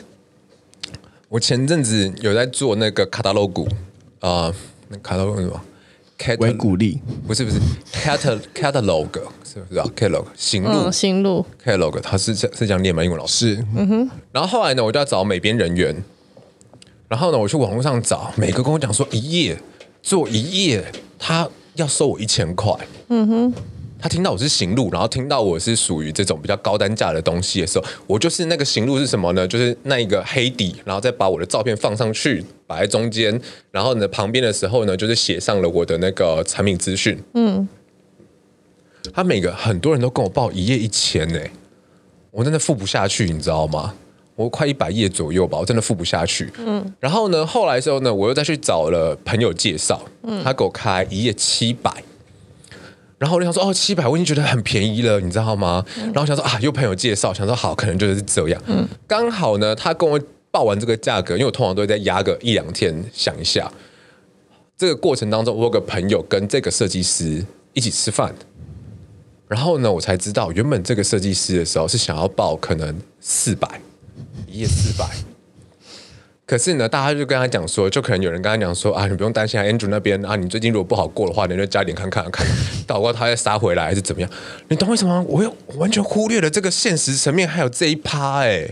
[1.28, 3.66] 我前阵子有在做那个卡塔罗古
[4.20, 4.52] 啊，
[4.88, 5.60] 那卡塔罗古什么？
[6.38, 7.58] 维古力不是不是
[7.92, 9.08] catalog catalog
[9.44, 9.78] 是不是？
[9.80, 13.04] 啊 catalog 行路行路 catalog 他是讲是这样念吗？
[13.04, 13.62] 英文老师。
[13.76, 15.94] 嗯哼，然后后来呢，我就要找美编人员，
[17.08, 19.58] 然后呢，我去网络上找，每个跟我讲说一页
[20.02, 20.84] 做一页，
[21.18, 22.72] 他要收我一千块，
[23.08, 23.54] 嗯哼。
[24.06, 29.48] 他听到我是行路，然后听到我是属于这种比较高单价的东西的时候，我就是那个行路是什么呢？
[29.48, 33.40] 就是那一个黑底，然后再把我的照片放上去，摆在中间，
[33.72, 37.20] 然后呢旁边的时候呢，就是写上了我的那个产品资讯。
[37.34, 37.68] 嗯，
[39.12, 41.40] 他每个很多人都跟我报一页一千呢，
[42.30, 43.92] 我真的付不下去，你知道吗？
[44.36, 46.48] 我快一百页左右吧，我真的付不下去。
[46.58, 51.90] 嗯，然后呢，后来的时候呢，我又再去找了朋友介绍，嗯，他给我开一页七百。
[53.18, 55.84] 然后我就想说，哦，七百我已经觉得很便宜了，你知道吗？
[55.98, 58.62] 嗯、然后想说啊，有朋友介绍，想说好，可能就是这样。
[58.66, 63.72] 嗯，刚好呢，他跟我报完这个价格，因为我通常都会再压个一两天想一下。
[64.76, 68.34] 这个过程当中，我有个朋友跟这个设计师一起吃饭，
[69.48, 73.80] 然后呢，我才知道原本这个设计师的时候是想要报可能四百，
[74.46, 75.08] 一夜四百。
[76.46, 82.46] 可是呢，大家就跟他讲说，就可能有人跟他讲说啊，你不用担心啊，Andrew 那边啊，你最近如果不好过的话，你就加点看看看，
[82.86, 84.30] 到过他再杀回来还是怎么样？
[84.68, 85.20] 你懂为什么？
[85.28, 88.64] 我又完全忽略了这个现实层面，还有这一趴哎，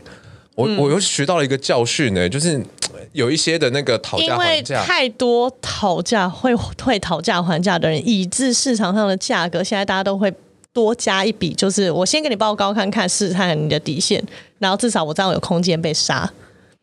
[0.54, 2.62] 我、嗯、我又学到了一个教训呢，就是
[3.10, 10.32] 有一些的那个讨价还价太多讨价会会讨价还价的人，以致市场上的价格现在大家都会
[10.72, 14.24] 多加一笔，就是我先给你报高看看试探你的底线，
[14.60, 16.30] 然后至少我这样有空间被杀。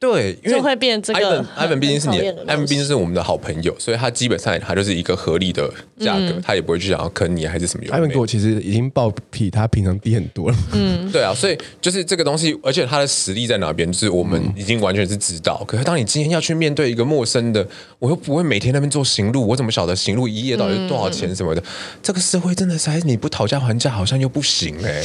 [0.01, 7.85] 对，因为就会变这个艾文，艾文毕竟是你艾文毕竟是我们的好朋友，所以他基本上他就是一个合理的价格，嗯他也不会去想要坑你还是什么。
[7.91, 10.57] 艾文给我其实已经报比他平常低很多了。
[10.73, 15.63] 嗯，对啊，所以就是这个东西，而且他的实力在哪边，就是我们已经完全是知道。
[15.67, 17.63] 可是当你今天要去面对一个陌生的，
[17.99, 21.61] 我又不会每天那边做行路，我怎么晓得行路一夜到底是多少钱什么的？
[22.01, 25.03] 这个社会真的是，还是你不讨价还价好像又不行哎、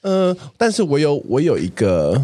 [0.00, 2.18] 呃，但是我有我有一个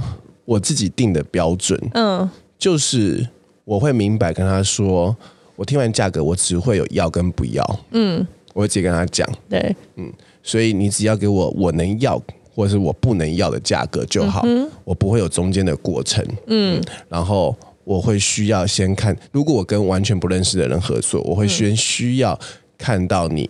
[0.48, 2.26] 我自己定的标准，嗯，
[2.58, 3.28] 就是
[3.66, 5.14] 我会明白跟他说，
[5.56, 10.10] 我听完价格，我只会有要跟不要，嗯，我会直接跟他讲，对，嗯
[10.42, 12.18] 所以你只要给我我能要
[12.54, 14.42] 或者是我不能要的价格就好，
[14.84, 22.38] 我不会有中间的过程，嗯，然后我会需要先看，如果我跟完全不认识的人合作，我会先需要
[22.78, 23.46] 看到你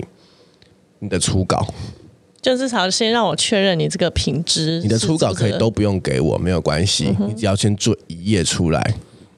[0.98, 1.64] 你的初稿，
[2.48, 8.94] 就至少先让我确认你这个品质，你的初稿可以都不用给我，没有关系，你只要先做一页出来，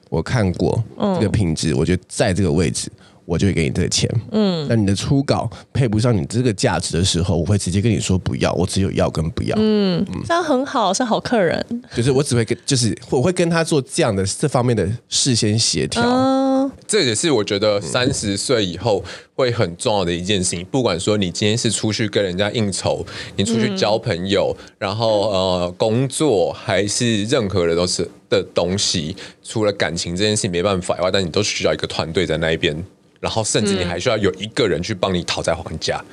[0.09, 0.81] 我看过
[1.15, 2.89] 这个品质，我觉得在这个位置。
[3.23, 16.50] 我就会给你这个钱，嗯，那你的初稿配不上你这个价值的时候，我会直接跟你说不要，我只有要跟不要，嗯，这样很好，是好客人，就是我只会跟，就是我会跟他做这样的这方面的事先协调，嗯，
[16.91, 19.01] 这也是我觉得三十岁以后
[19.33, 20.65] 会很重要的一件事情。
[20.65, 23.05] 不管说你今天是出去跟人家应酬，
[23.37, 32.75] 你出去交朋友，然后呃工作，还是任何的都是的东西，除了感情这件事情没办法以外，但你都需要一个团队在那一边。
[33.21, 36.03] 然后甚至你还需要有一个人去帮你讨债还价，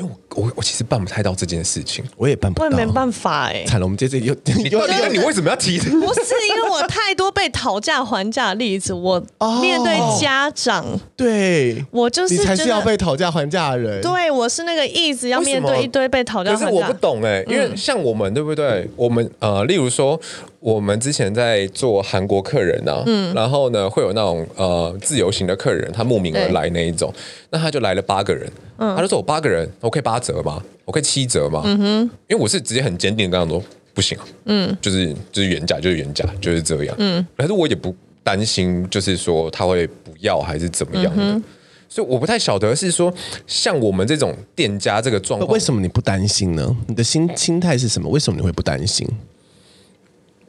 [0.00, 3.64] 因为我我我其实办不太到这件事情，我也办不到，我也没办法哎、欸。
[3.64, 5.78] 惨了，我们这这又你为什么要提？
[5.78, 6.20] 不是
[6.50, 9.20] 因为我太多被讨价还价的例子，我
[9.60, 14.00] 面对家长，哦、对我就是你才是要被讨价还价的人。
[14.00, 16.66] 对，我是那个一直要面对一堆被讨价还价。
[16.66, 18.88] 可是我不懂哎、欸，因为像我们对不对？
[18.94, 20.20] 我们呃，例如说。
[20.60, 27.14] 我们之前在做韩国客人啊，嗯，然后呢，会有那种呃自由行的客人，他慕名而来那一种，
[27.50, 30.62] 那他就来了八个人，嗯，他就说我八个人，我可以八折吗？
[30.84, 31.62] 我可以七折吗？
[31.64, 33.62] 嗯哼，因为我是直接很坚定的跟他说
[33.94, 41.42] 不行啊，嗯，就是就是原价就是原价就是这样，嗯，可是我也不担心，就是说他会不要还是怎么样的，嗯、
[41.88, 43.12] 所以我不太晓得是说
[43.46, 46.76] 像我们这种店家这个状况，为什么你不担心呢？
[46.86, 48.08] 你的心心态是什么？
[48.10, 49.06] 为什么你会不担心？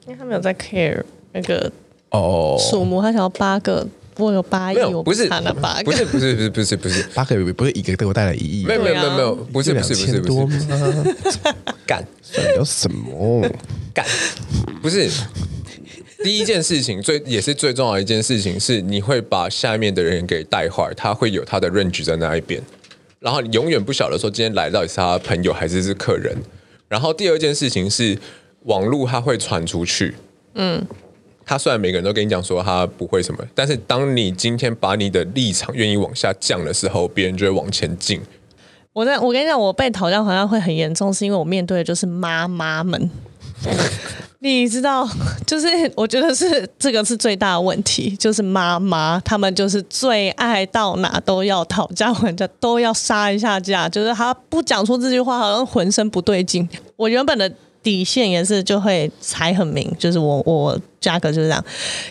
[0.06, 1.72] 因为他没有在 care 那个
[2.10, 3.88] 哦数目，他想要八个，
[4.26, 6.78] 我有八亿，我不是差那八个，不是不是不是不是。
[6.78, 10.60] 不是八个，不是一个给我带来一亿，没有没有没有没有，不是不是不是不是
[11.86, 12.04] 干。
[12.56, 13.48] 有什么？
[13.94, 14.06] 干。
[14.82, 15.10] 不是。
[16.24, 22.62] 第一件事情最也是最重要的一件事情是你会把下面的人给带坏，他会有他的 range 在那一边，
[23.20, 26.36] 然后你永远不晓得说今天来到底是他朋友还是是客人，
[26.88, 28.18] 然后第二件事情是。
[28.64, 30.14] 网络它会传出去，
[30.56, 30.86] 嗯，
[31.50, 38.22] 他虽然每个人都跟你讲说他不会什么，但是当你今天把你的立场愿意往下降的时候，别人就会往前进。
[38.94, 43.10] 我在我跟你讲，我被讨价还价会很严重，是因为我面对的就是妈妈们，
[44.38, 45.10] 你知道，
[45.48, 56.70] 就是我觉得是这个是最大的问题，就是妈妈他们就是最爱到哪都要讨价还价，都要杀一下价，就是他不讲出这句话，好像浑身不对劲。
[56.96, 57.52] 我原本的。
[57.82, 61.66] 底线也是就会踩很明，就是我我价格就是这样。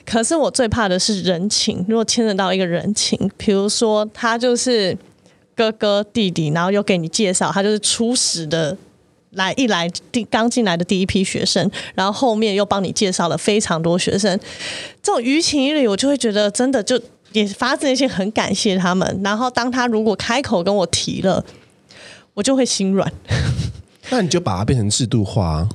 [0.06, 4.96] 可是我最怕的是人情，如果牵扯到一个人情，比如说他就是
[5.54, 8.76] 哥哥弟弟，然后又给你介绍，他就是初始的
[9.32, 14.40] 来一来第刚进来的第一批学生，然后后面又帮你介绍了非常多学生，
[15.02, 16.98] 这种于情于理，我就会觉得真的就
[17.32, 19.20] 也发自内心很感谢他们。
[19.22, 21.44] 然后当他如果开口跟我提了，
[22.32, 23.12] 我就会心软。
[24.10, 25.68] 那你就把它变成制度化，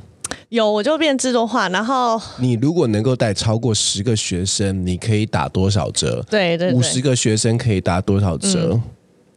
[0.49, 6.25] 有我就变制度化，然后你如果能够带超过十个学生，你可以打多少折？
[6.29, 8.71] 对对，五十个学生可以打多少折？
[8.73, 8.83] 嗯、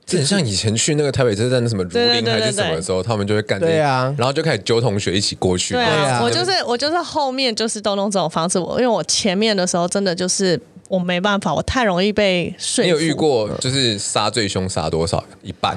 [0.07, 5.75] 这很像以前去那个台北车站的什么如林还是什么时候，他们就会干对啊，然后就开始揪同学一起过去。
[5.75, 12.55] 对啊，我就是我就是后面就是都弄这种方式，我因为我前面的时候真的就是我没办法，我太容易被。
[12.83, 15.23] 你有遇过就是杀最凶杀多少？
[15.43, 15.77] 一半。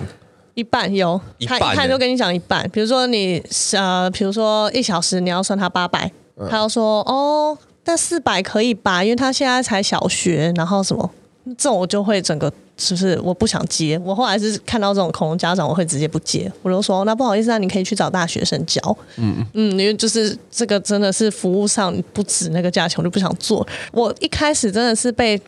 [0.59, 2.69] 一半有，一半他一看就跟你讲一半。
[2.73, 3.41] 比如说你
[3.71, 6.11] 呃，比如说一小时你要算他八百，
[6.49, 9.01] 他要说哦，那四百可以吧？
[9.01, 11.09] 因为他现在才小学，然后什么
[11.57, 13.97] 这种我就会整个就是我不想接。
[14.03, 16.51] 我后来是看到这种恐龙家长，我会直接不接。
[16.61, 18.81] 我就说那不好意思啊，你可以去找大学生教。
[19.15, 23.65] 嗯嗯，因为就是这个真的是服务上不止那个价钱，我就不想做。
[23.93, 25.41] 我一开始真的是被。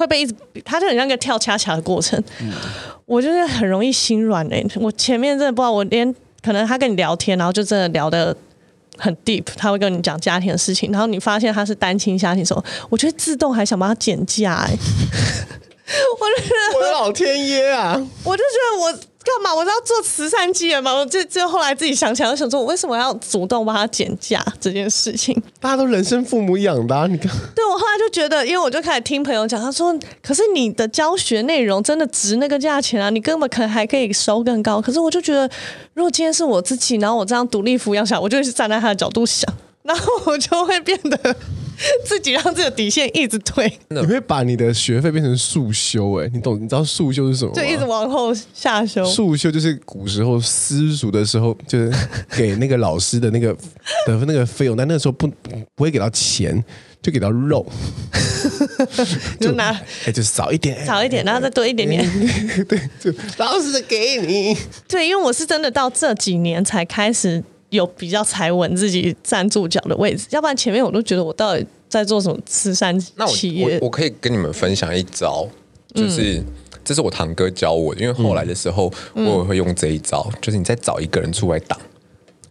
[0.00, 0.34] 会被一直，
[0.64, 2.50] 他就很像一个跳恰恰的过程，嗯、
[3.04, 4.66] 我就是很容易心软哎、欸。
[4.76, 8.34] 我前面真的不知道，我连可能他跟你聊天，然后就真的聊的
[8.96, 17.94] 很 deep，他会跟你讲家庭的事情，然后你发现他是单亲家庭的时候，我觉得自动还想帮他减价哎， 我就觉得我的老天爷啊！
[18.24, 19.54] 我就觉得我干嘛？
[19.54, 20.94] 我是要做慈善机了吗？
[20.94, 25.40] 我这这后来自己想起来，我想说，我为什么要主动帮他减价这件事情？
[25.60, 27.30] 大家都人生父母养的、啊，你看。
[27.54, 34.80] 对，我后来就觉得，因为我就开始听朋友讲，他说，可是你的教学内容真的值那个价钱啊，你根本可能还可以收更高。
[34.80, 35.48] 可是我就觉得，
[35.92, 39.46] 如果今天是我自己，然后我这样独立抚养下，我就会是站在他的角度想，
[39.82, 41.36] 然后我就会变得。
[42.04, 46.56] 自己让自己的底线一直推，你会把你的学费变成速修哎，你懂？
[46.60, 47.54] 你知道速修是什么吗？
[47.56, 49.04] 就一直往后下修。
[49.04, 51.92] 速修就是古时候私塾的时候，就是
[52.36, 53.52] 给那个老师的那个
[54.06, 55.26] 的那个费用，但那个时候不
[55.74, 56.62] 不会给到钱，
[57.00, 57.64] 就给到肉，
[59.40, 59.70] 就拿
[60.04, 62.06] 哎，就少一点，少一点，然后再多一点点，
[62.68, 64.56] 对，就老实的给你。
[64.86, 67.42] 对，因为我是真的到这几年才开始。
[67.70, 73.64] 有比较踩稳自己站住脚的位置，要不然前面我都觉得我到底在做什么慈善企业。
[73.64, 75.48] 那我我，我可以跟你们分享一招，
[75.94, 76.46] 就是、嗯、
[76.84, 81.78] 这是我堂哥教我的，因为后来的时候我也会用这一招，嗯、就是你再找一个人出来挡，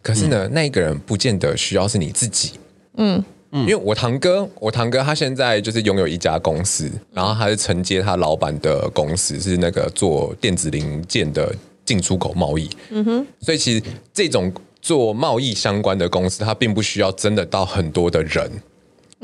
[0.02, 2.52] 可是呢，嗯、那一个人不见得需要是你自己。
[2.96, 11.54] 嗯嗯，因为我堂哥，我堂哥他现在就是拥有一家公司，然后他是承接他老板的公司，是那个做电子零件的
[11.84, 12.70] 进出口贸易。
[12.90, 13.82] 嗯哼，所以其实
[14.14, 14.50] 这种。
[14.80, 18.50] 做贸易相关的公司，他并不需要真的到很多的人。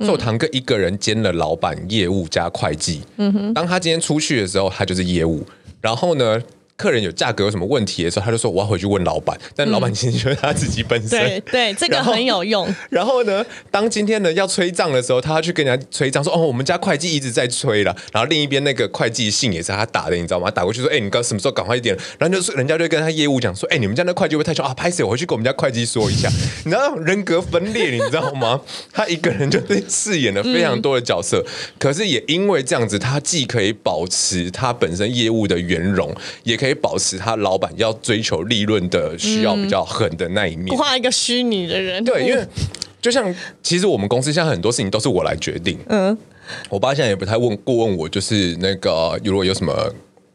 [0.02, 3.00] 寿堂哥一个人兼了老板、业务加会计。
[3.16, 5.42] 嗯哼，当他今天出去的时候，他就是业务。
[5.80, 6.42] 然后呢，
[6.76, 11.10] 客人有价格有什么问题的时候，他就说我要回去问老板，但老板其实就是他自己本身。
[11.10, 12.72] 对 对，这个很有用。
[12.90, 17.96] 然后呢，当今天呢要催账的时候，他要去跟人家催账，说哦，我们家会计一直在催了。
[18.12, 20.50] 然后另一边那个会计信也是他打的，你知道吗？
[20.50, 21.96] 打过去说，哎，你刚什么时候赶快一点？
[22.18, 24.74] 然后就是人家就跟他业务讲说，哎，你们家那会计会会太凶啊？
[24.74, 26.28] 拍死，我回去跟我们家会计说一下。
[26.64, 28.60] 你知道人格分裂，你知道吗？
[28.92, 37.36] 他一个人就被饰演了非常多的角色，嗯、可是也因为这样子，他既可以保持他本身业务的圆融，也可以保持他。
[37.36, 42.02] 老板要追求利润的，需要比较狠的那一面，画一个虚拟的人。
[42.04, 42.46] 对，因为
[43.00, 45.78] 就像其实我们公司现在很多事情都是我来决定。
[45.88, 46.16] 嗯，
[46.68, 49.72] 我爸现在也不太问过问我，就是那个如果有什么。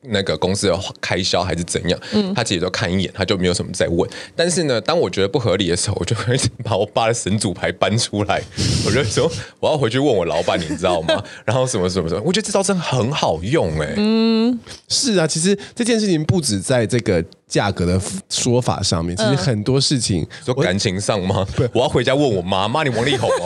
[0.03, 4.09] 那个公司的开销还是怎样，嗯，他自己都看一眼，他就没有什么再问。
[4.35, 8.41] 但是呢，当我觉得不合理的时候，我就会把我爸的神主牌搬出来，
[8.85, 11.23] 我就说我要回去问我老板，你知道吗？
[11.45, 13.93] 然后什么什么什么，我觉得这招真的很好用哎、欸。
[13.97, 14.59] 嗯，
[14.89, 21.45] 是啊，其实这件事情不止在这个价格的说法上面，其实很多事情，说感情上吗？
[21.57, 23.45] 我，我要回家问我妈妈，你王力宏哦，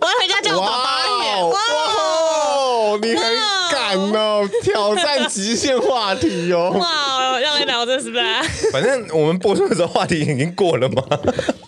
[0.00, 3.63] 我要回家叫我爸爸哇，哦，你很。
[3.98, 6.70] 哦，挑战极限话题哦！
[6.78, 8.24] 哇，要来聊这是不是？
[8.72, 11.02] 反正我们播出的时候话题已经过了嘛，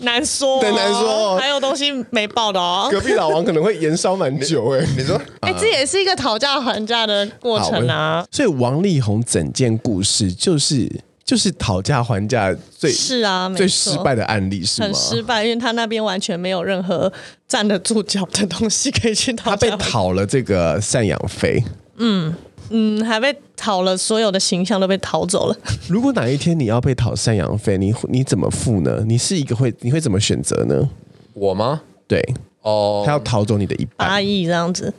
[0.00, 2.88] 难说，对，难说，还有东西没报的哦。
[2.90, 5.20] 隔壁老王可能会延烧蛮久哎，你说？
[5.40, 8.24] 哎，这也是一个讨价还价的过程啊。
[8.30, 10.90] 所以王力宏整件故事就是
[11.24, 14.86] 就是讨价还价最是啊，最失败的案例是吗？
[14.86, 17.12] 很失败，因为他那边完全没有任何
[17.48, 19.50] 站得住脚的东西可以去讨。
[19.50, 21.62] 他被讨了这个赡养费。
[21.98, 22.34] 嗯
[22.70, 25.56] 嗯，还被讨了，所有的形象都被讨走了。
[25.88, 29.04] 如果哪一天你要被讨赡养费，你你怎么付呢？
[29.06, 30.88] 你是一个会，你会怎么选择呢？
[31.34, 31.82] 我吗？
[32.08, 32.20] 对，
[32.62, 34.92] 哦，他要讨走你的一半，八亿这样子。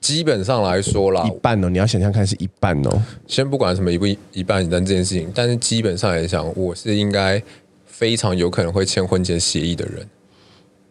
[0.00, 3.02] 基本上来说啦，一半哦，你要想象看是一半哦。
[3.26, 7.42] 先不管什么一不一半，但这件事情，但是基本上来讲，我是应该
[7.86, 10.06] 非常有可能会签婚前协议的人。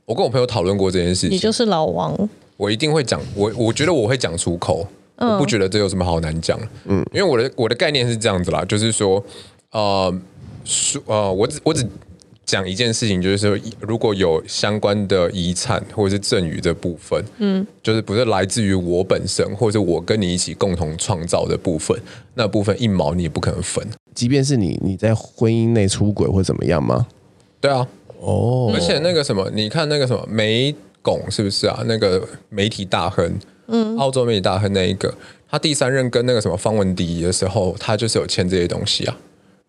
[0.05, 2.27] 我跟我朋友讨论过这件事情，你就是老王。
[2.55, 4.87] 我一定会讲，我我觉得我会讲出口，
[5.17, 6.59] 我不觉得这有什么好难讲。
[6.85, 9.23] 嗯，因为我的我的概念是这样子啦，就是说，
[9.71, 10.13] 呃，
[10.63, 11.85] 说呃，我只我只
[12.45, 21.97] 讲一件事情，就是说，如果有相关的遗产或者是赠与的部分，嗯，就是不是来自于我本身，或者是我跟你一起共同创造的部分，
[22.35, 27.07] 那部分一毛你也不可能分，即便是你你在婚姻内出轨或怎么样吗？
[27.59, 27.87] 对啊，
[28.19, 30.75] 哦，而且那个什么，你看那个什么没。
[31.03, 31.83] 拱是不是啊？
[31.85, 33.31] 那个媒体大亨，
[33.67, 35.13] 嗯，澳洲媒体大亨那一个，
[35.47, 39.15] 他第三任跟那个什么方文迪的时候，他就是有签这些东西啊。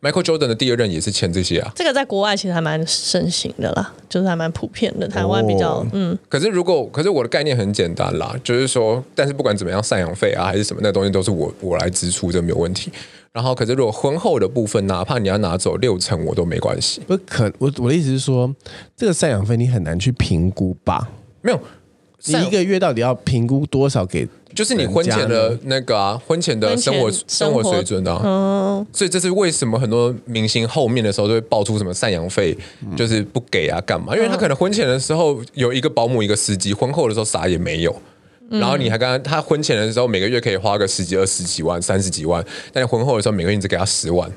[0.01, 1.73] Michael Jordan 的第二任也是签这些啊。
[1.75, 5.09] 这个在国外其实还蛮盛行的啦，就是还蛮普遍的。
[5.09, 6.19] 台湾比较，哦、嗯。
[6.29, 12.93] 可是如果，可是我的概念很简单啦，就是说，但是不管怎么样，赡养费啊还是什么，那东西都是我我来支出，这没有问题。
[13.33, 17.01] 然后，可是如果婚后的部分，哪怕你要拿走六成，我都没关系。
[17.07, 18.55] 不可，我我的意思是说，
[18.95, 21.09] 这个赡养费你很难去评估吧？
[21.45, 21.61] 没有，
[22.25, 24.27] 你一个月到底要评估多少给？
[24.55, 28.21] 就是你婚前的那个啊，婚前的生活生活水准啊。
[28.25, 32.57] 嗯，所以这是为什么很多明星后面的时候都会爆出什么赡养费，
[32.97, 34.17] 就是不给啊，干嘛？
[34.17, 37.95] 因为他可能婚前的时候有一个保姆一个司机，婚后的时候啥也没有。
[38.49, 44.31] 然后你还跟他，他婚前的时候每个月可以花个十几、二十几万、三十几万，但是婚后的时候每个月你只给他十万，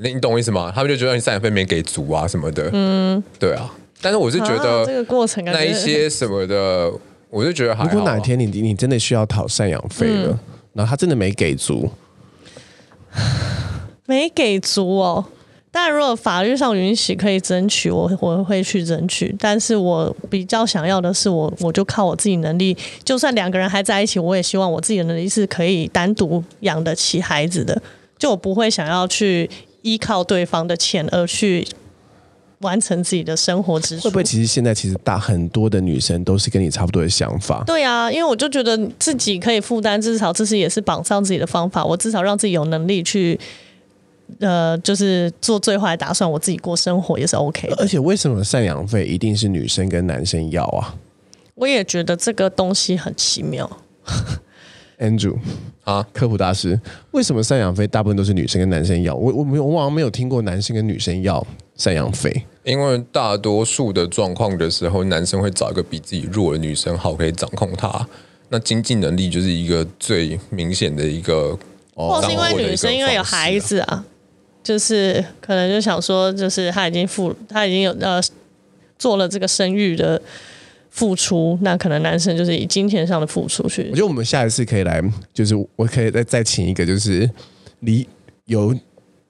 [0.00, 0.72] 你懂我意思吗？
[0.74, 2.68] 他们就觉得你赡养费没给足啊什么的。
[2.72, 3.72] 嗯，对啊。
[4.02, 6.92] 但是我是觉得这个过程那一些 什么的。
[7.30, 10.38] 我就觉得，如果哪天你你真的需要讨赡养费了，嗯、
[10.74, 11.90] 然后他真的没给足，
[14.04, 15.24] 没给足哦。
[15.70, 19.34] 但如果法律上允许可以争取，我我会去争取。
[19.38, 27.80] 但是我比较想要的是我，我我就靠我自己能力，就算两个人还在一起，我也希望我自己的能力是可以单独养得起孩子的。
[28.18, 29.48] 就我不会想要去
[29.80, 31.66] 依靠对方的钱而去。
[32.62, 37.62] 完成自己的生活之处，会不会其实现在其实大很多的女生都是跟你差不多的想法？
[37.66, 41.84] 对啊，因为我就觉得自己可以负担，至少这是也是绑上自己的方法。
[41.84, 43.38] 我至少让自己有能力去，
[44.38, 47.76] 呃，就是做最坏的打算，我自己过生活也是 OK 的。
[47.78, 50.94] 而且为什么赡养费一定是女生跟男生要啊？
[51.54, 53.70] 我也觉得这个东西很奇妙。
[54.98, 55.36] Andrew
[55.84, 59.14] 啊，科普大师，为什么赡养费大部分都是女生跟男生要？
[59.14, 61.44] 我我没有，我好像没有听过男生跟女生要
[61.78, 62.44] 赡养费。
[62.64, 68.08] 因为大多数的状况的时候，男生会找一个比自己弱的女生好，可以掌控她。
[68.50, 71.58] 那经济能力就是一个最明显的一个，
[71.94, 74.04] 或是因为女生因为有孩子啊，
[74.62, 78.22] 就是可能就想说，就是他已经付，他已经有呃
[78.96, 80.22] 做了这个生育的
[80.90, 83.88] 付出，那可能男生就是以金钱上的付出去。
[83.90, 85.02] 我觉得我们下一次可以来，
[85.34, 87.28] 就是我可以再再请一个，就是
[87.80, 88.06] 离
[88.44, 88.72] 有。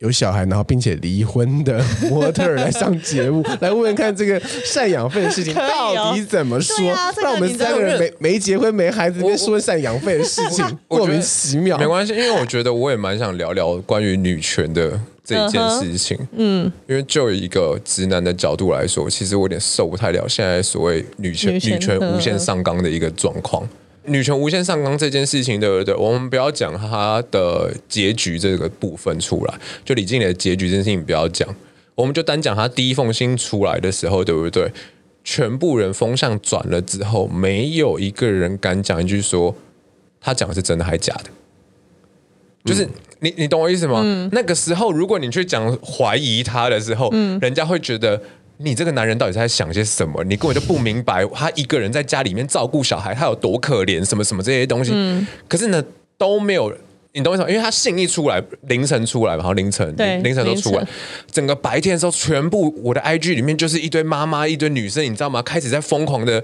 [0.03, 1.81] 有小孩，然后并且离婚的
[2.11, 6.85] 模特儿来上节目， 来问问看这个赡养费的事情到底怎么说？
[7.23, 11.79] 让、哦、我们三个人没没结婚没孩子，边说赡养费的事情，莫名其妙。
[11.79, 16.19] 没关系，因为我觉得我也蛮想聊聊关于女权的这一件事情。
[16.33, 23.65] 嗯，因为就一个直男的角度来说，其实我有点受不太了现在所谓女权女权，女权无限上纲的一个状况。
[24.05, 25.95] 女权无限上纲这件事情，对不对？
[25.95, 31.49] 我们不要讲它的结局这个部分出来，就李静蕾的结局这件事情不要讲，
[31.95, 34.71] 我们就单讲她第一封信出来的时候，对不对？
[35.25, 39.55] 全部人风向转了之后，没有一个人敢讲一句说
[40.21, 41.31] 他讲的是真的还是假的，
[42.65, 42.89] 就是
[43.21, 44.01] 你你懂我意思吗？
[44.03, 48.21] 嗯、那个时候，如果你去讲怀疑他的时候，嗯、人家会觉得。
[48.63, 50.23] 你这个男人到底在想些什么？
[50.25, 54.93] 你根本就不明白，他一个人在家里面照顾小孩，他有多可怜，什么什么这些东西。
[54.95, 55.83] 嗯、可是呢，
[56.17, 56.73] 都没有，
[57.13, 57.51] 你懂我意思吗？
[57.51, 60.87] 因为他信一出来，凌晨出来嘛，然后凌晨，对凌晨都出来，
[61.31, 65.43] 整个白天的时候，全部我的 IG 里面就是一堆妈妈，一堆女生，你知道吗？
[65.43, 66.43] 开始在疯狂的。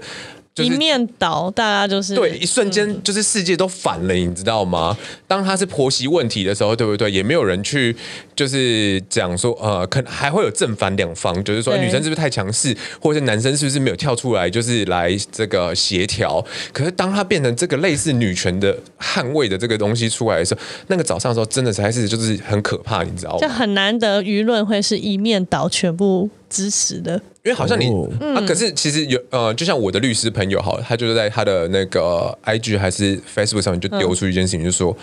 [0.55, 4.97] 就是、一面倒，大家就是对，一瞬间就是世界都反了，嗯、你知道吗？
[5.27, 7.09] 当他是婆媳问题的时候，对不对？
[7.09, 7.95] 也没有人去
[8.39, 16.41] 就是讲说，呃，可能还会有正反两方，就是说女生是不是太强势，或者是男生是不是没有跳出来，就是来这个协调。
[16.71, 23.39] 可是当他变成这个类似女权的捍卫的这个东西出来的时候，那个早上的时候真的是还是就是很可怕，你知道吗？
[23.41, 27.21] 就很难得舆论会是一面倒，全部支持的。
[27.43, 34.95] 因为好像你、哦、啊，可是其实有呃，就像我的律师朋友，好，他就是在他的那个 IG 还是 Facebook 上面就丢出一件事情，嗯、就说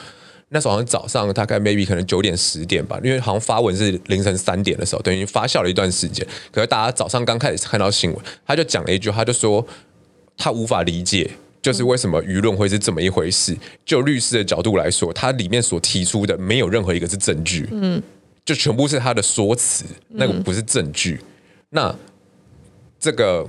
[0.51, 6.27] 那时候好像早上大概 maybe 可能九点十点吧，因为好像发文是凌晨三点的时候，等于发酵了一段时间。
[6.53, 9.67] 可是大家早上刚开始看到新闻，他就讲了一句，他就说
[10.37, 11.31] 他无法理解，
[11.61, 13.57] 就是为什么舆论会是这么一回事。
[13.85, 18.03] 就律师的角度来说，他里面所提出的没有任何一个是证据，嗯，
[18.45, 21.21] 就全部是他的说辞，那个不是证据，
[21.71, 21.95] 那。
[22.99, 23.47] 这个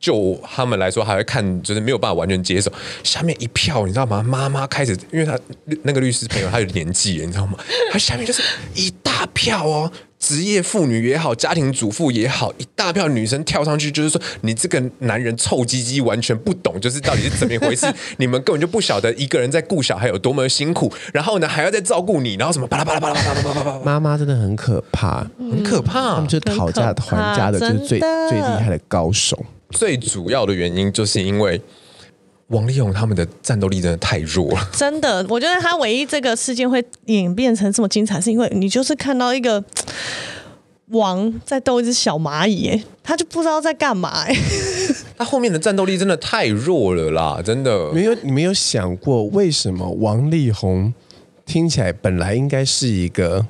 [0.00, 2.72] 就他们来说，还会看，就是没有办法完全接受。
[3.04, 4.22] 下面一票，你知道吗？
[4.22, 5.38] 妈妈开始，因为他
[5.82, 7.58] 那个律师朋友，他有年纪，你知道吗？
[7.92, 8.42] 他下面就是
[8.74, 9.92] 一大票哦。
[10.18, 17.86] 职业妇女也好，家庭主妇也好，一大票女生跳上去，就是说你这个男人臭鸡鸡，完全不懂，就是到底是怎么一回事？
[18.18, 23.80] 你们根本就不晓得一个人在顾小孩有多么辛苦，然后呢还要再照顾你，然后什么巴拉巴拉巴拉巴拉巴拉巴拉。
[23.82, 29.42] 妈妈真的很可怕，很可怕，他们就是讨价还价的，就是最最厉害的高手。
[29.70, 31.60] 最主要的原因就是因为。
[32.50, 39.62] 王力宏他们的战斗力真的太弱了，真的，我觉得他唯一这个事件会演变成这么精彩，是因为你就是看到一个
[40.90, 44.34] 王在斗一只小蚂蚁，哎，他就不知道在干嘛，哎，
[45.16, 47.92] 他后面的战斗力真的太弱了啦，真的。
[47.92, 50.92] 没有，你没有想过为什么王力宏
[51.46, 53.46] 听起来本来应该是一个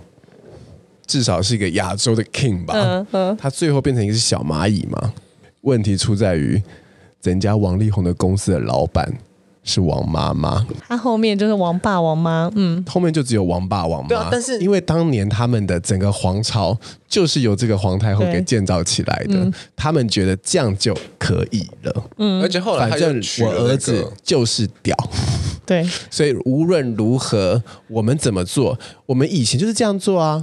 [1.06, 2.74] 至少是一个亚洲的 king 吧？
[2.76, 5.14] 嗯嗯，他最后变成一只小蚂蚁吗？
[5.62, 6.62] 问题出在于。
[7.22, 9.06] 人家王力宏的公司的老板
[9.62, 14.08] 是王妈妈，他后面就是王爸王妈，嗯，后面就只有王爸王妈。
[14.08, 16.74] 对啊，但是因为当年他们的整个皇朝
[17.06, 22.04] 就是由这个皇太后给建造起来的，嗯、他们觉得这样就可以了。
[22.16, 24.96] 嗯，而且后来反正我儿子就是屌。
[25.66, 30.42] 对，所以无论如何，我们怎么做，我们以前就是这样做啊，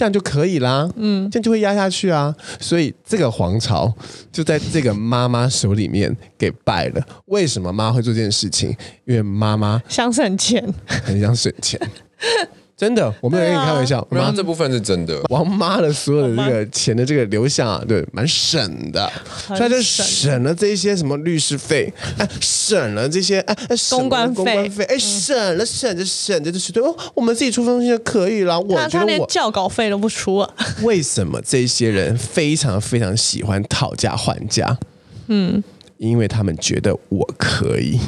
[0.00, 2.34] 这样就可以啦，嗯，这样就会压下去啊。
[2.58, 3.94] 所以这个皇朝
[4.32, 7.06] 就在这个妈妈手里面给败了。
[7.26, 8.74] 为什么妈会做这件事情？
[9.04, 11.78] 因为妈妈想省钱，很想省钱。
[12.80, 14.06] 真的，我没有跟你开玩笑。
[14.10, 15.20] 妈，这部分是真的。
[15.28, 19.12] 王妈的所有的这个钱的这个流向啊，对，蛮省的，
[19.54, 23.54] 所以就省了这些什么律师费， 哎，省了这些哎，
[23.90, 28.58] 公关公关费，哎，省了省着省着就是对哦，我们自己出东西就可以了。
[28.58, 30.50] 我觉得我连教稿费都不出啊。
[30.82, 34.78] 为什么这些人非常非常喜欢讨价还价？
[35.26, 35.62] 嗯，
[35.98, 37.98] 因为他们觉得我可以。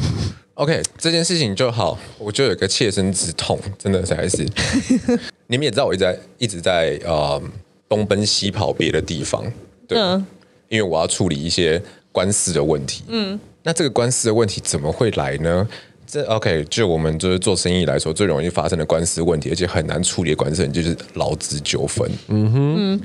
[0.63, 4.47] OK，这件事情就好，我就有个切身之痛， 真的是还是，
[5.49, 7.43] 你们也知道我一直在一直在呃
[7.89, 9.45] 东奔西跑别的地方，
[9.89, 10.25] 对，嗯、
[10.69, 11.83] 因为我要处理一些
[12.13, 13.03] 官司的问题。
[13.09, 15.69] 嗯，那这个官司的问题怎么会来呢？
[16.07, 22.09] 这 OK，就我们就是做生意来说，最容易发生的官司问题，而且很难处理的官司，就是劳资纠纷。
[22.29, 23.01] 嗯哼，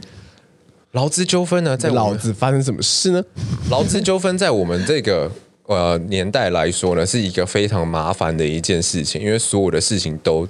[0.91, 3.23] 劳资纠纷呢，在老子发生什么事呢？
[3.71, 5.31] 劳资纠纷在我们这个。
[5.67, 10.47] 呃，年代来说呢，是一个非常麻烦的一件事情，因为所有的事情都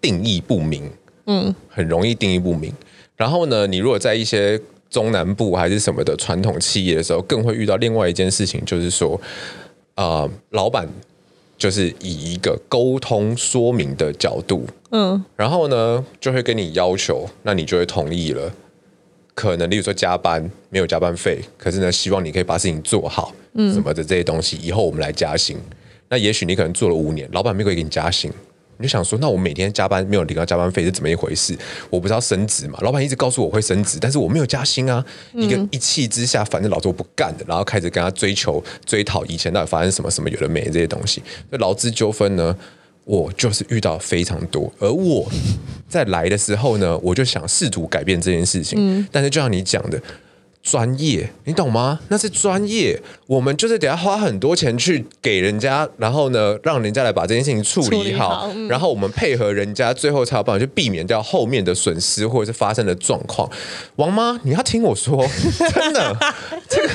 [0.00, 0.88] 定义不明，
[1.26, 2.72] 嗯，很容易定义不明。
[3.16, 9.20] 然后呢，你如果在一些中南部还是什么的传统企业的时候，更会遇到另外一件事情，就是说，
[9.96, 10.88] 呃，老板
[11.58, 18.52] 就是以一个沟通说明的角度，嗯，然后呢，就会跟你要求，那你就会同意了。
[19.34, 25.56] 可能，例如说加班没有加班费，可是呢，希望你可以把事情做好，嗯，什么的这些东西，以后我们来加薪。
[26.08, 28.30] 那也许你可能做了五年，老板没有给你加薪，
[28.76, 31.56] 你就想说，那我每天加班没有领到加班费是怎么一回事？
[31.88, 32.78] 我不知道升职嘛？
[32.82, 35.02] 老板一直告诉我会升职，但是我没有加薪啊！
[35.32, 41.22] 一个一气之下，反正老子我不干的，然后开始跟他追求追讨以前到底发生什么什么有的没的这些东西。
[41.48, 42.54] 那劳资纠纷呢？
[43.04, 45.26] 我就是遇到非常多，而我
[45.88, 48.78] 在来的时候呢，我就想试图改变这件事情。
[48.78, 50.00] 嗯，但是就像你讲的，
[50.62, 51.98] 专业，你懂吗？
[52.08, 63.50] 那是专业，我们就是得要花很多钱去给人家，然后呢，让人家来把这件事情处理好，理好，嗯，然后我们配合人家，最后才有办法去避免掉后面的损失或者是发生的状况。
[63.96, 65.26] 王妈，你要听我说，
[65.74, 66.16] 真的，
[66.68, 66.88] 这个。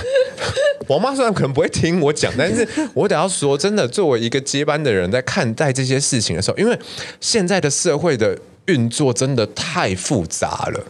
[0.87, 6.77] 王妈虽然可能不会听我讲，但是 我得要说，真的，作为一个接班的人，在看待这些事情的时候，因为
[7.19, 10.85] 现在的社会的运作真的太复杂了，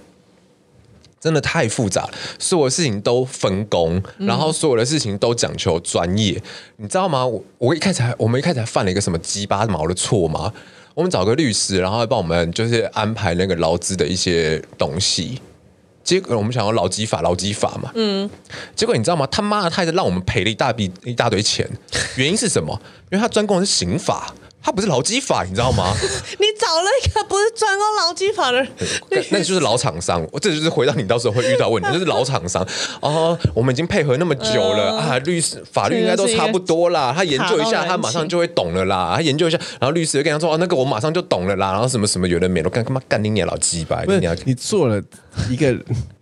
[1.19, 6.41] 真的太复杂，所有的事情都分工，然后所有的事情都讲求专业，
[6.77, 7.25] 你知道吗？
[7.25, 10.53] 我我一开始还我们一开始还犯了一个什么鸡巴毛的错吗？
[10.93, 15.39] 我们找个律师，然后帮我们就是安排那个劳资的一些东西。
[16.07, 17.91] 结果我们想要劳基法，劳基法嘛。
[18.73, 19.27] 结果你知道吗？
[19.29, 21.69] 他妈的，他还是让我们赔了一大笔一大堆钱。
[22.15, 22.81] 原因是什么？
[23.11, 24.33] 因为他专攻的是刑法。
[24.61, 25.93] 他不是劳基法，你知道吗？
[26.39, 28.67] 你找了一个不是专攻劳基法的人，
[29.09, 30.27] 那那就是老厂商。
[30.31, 32.67] 我这就是回到你到时候会遇到问题，就是老厂商
[32.99, 33.37] 哦。
[33.53, 37.13] 我们已经配合那么久了啊，律师法律应该都差不多啦。
[37.15, 39.13] 他研究一下，他马上就会懂了啦。
[39.15, 44.03] 他研究一下，然后律师就跟他说：“哦，那个我马上就懂了啦。”然后什么什么有的没的，干干嘛干你娘老鸡巴！
[44.03, 45.01] 你你做了
[45.49, 45.73] 一个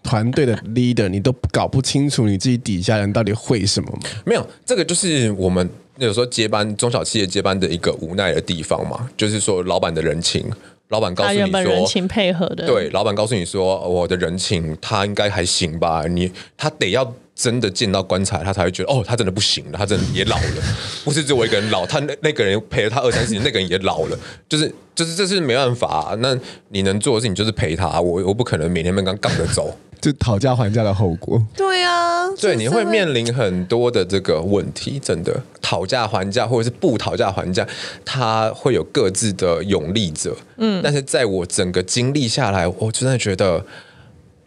[0.03, 3.99] 团队的 leader，你都搞不清楚你自己底下人到底会什么吗？
[4.25, 5.67] 没有，这个就是我们。
[5.97, 10.45] 有时候接班中小企业接班的一个无奈的地方嘛，就是说老板的人情，
[10.89, 20.63] 老板告诉你说人情配合的，对，老板告诉你说我的人情他应该还行吧，你他得要真的见到棺材，他才会觉得哦，他真的不行了，他真的也老了，
[21.03, 24.17] 不是只有我一个人老，他那那个人陪了他二三十年， 那个人也老了，
[24.49, 26.37] 就是就是这是没办法啊，那
[26.69, 29.75] 你能做的事情就是陪他，我我不可能每天跟他杠着走。
[30.01, 31.41] 就讨价还价的后果。
[31.55, 32.04] 对啊，
[32.39, 37.67] 对，你会面临很多的这个问题，真的讨价还价或者是不讨价还价，
[38.03, 40.35] 他会有各自的勇力者。
[40.57, 43.65] 嗯，但是在我整个经历下来，我真的觉得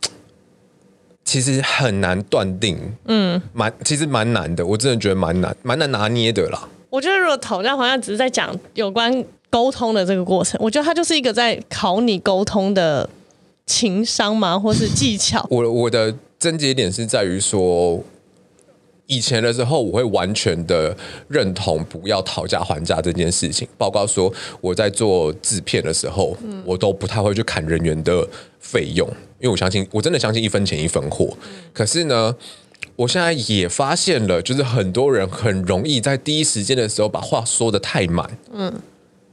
[1.25, 2.79] 其实很难断定。
[3.07, 6.69] 嗯，蛮其实蛮难的，我真的觉得蛮难，蛮难拿捏的啦。
[6.91, 13.09] 我觉得如果讨价还价只是在讲有关沟通的这个过程，我觉得它就是一个在考你沟通的。
[13.71, 14.59] 情商吗？
[14.59, 15.47] 或是技巧？
[15.51, 18.03] 我我的症结点是在于说，
[19.07, 20.97] 以前的时候我会完全的
[21.29, 28.29] 认同不要讨价还价这件事情，包括说我在做制片的时候，嗯、我都不太会去砍人员的
[28.61, 29.09] 费用，
[29.41, 31.37] 因为我相信我真的相信一分钱一分货。
[31.43, 32.37] 嗯、可是呢，
[32.95, 38.73] 我现在也发现了，就是很多人很容易在第一时间的时候把话说得太满，嗯，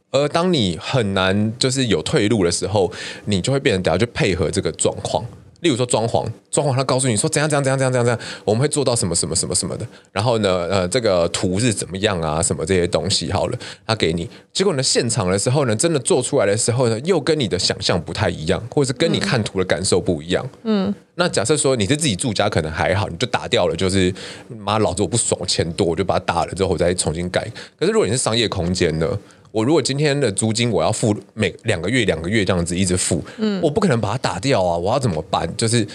[0.10, 2.92] 而当你很难就是有退路的时候，
[3.26, 5.24] 你就会变成等下去配合这个状况。
[5.66, 9.88] 例如说装潢，装潢他告诉你说怎样怎样怎样怎样怎样，我们会做到什么什么什么什么的。
[10.12, 12.40] 然后呢，呃，这个图是怎么样啊？
[12.40, 13.58] 什么这些东西好了，
[13.88, 14.30] 他给你。
[14.54, 20.48] 结果呢，现场的时候呢，真的做出来的时候呢，又跟你的想象不太一样，或者是跟你看图的感受不一样。
[20.66, 20.94] 嗯。
[21.16, 24.14] 那假设说你是自己住家，可能还好，你就打掉了，就是
[24.56, 27.42] 妈，老子我不爽，我钱多，我就把它打了之后我再重新改。
[27.80, 29.18] 可是如果你是商业空间呢？
[29.56, 35.50] 我如果今天的租金我要付每两个月两个月这样子一直付，嗯，我不可能把它打掉啊，我要怎么办？
[35.56, 35.88] 就是，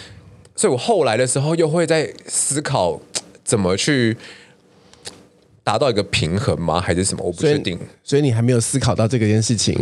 [0.57, 2.99] 所以我后来的时候又会在思考
[3.45, 4.17] 怎么去
[5.71, 6.81] 达到一个平衡吗？
[6.81, 7.23] 还是什么？
[7.25, 7.79] 我不确定。
[8.03, 9.77] 所以你还没有思考到这个件事情。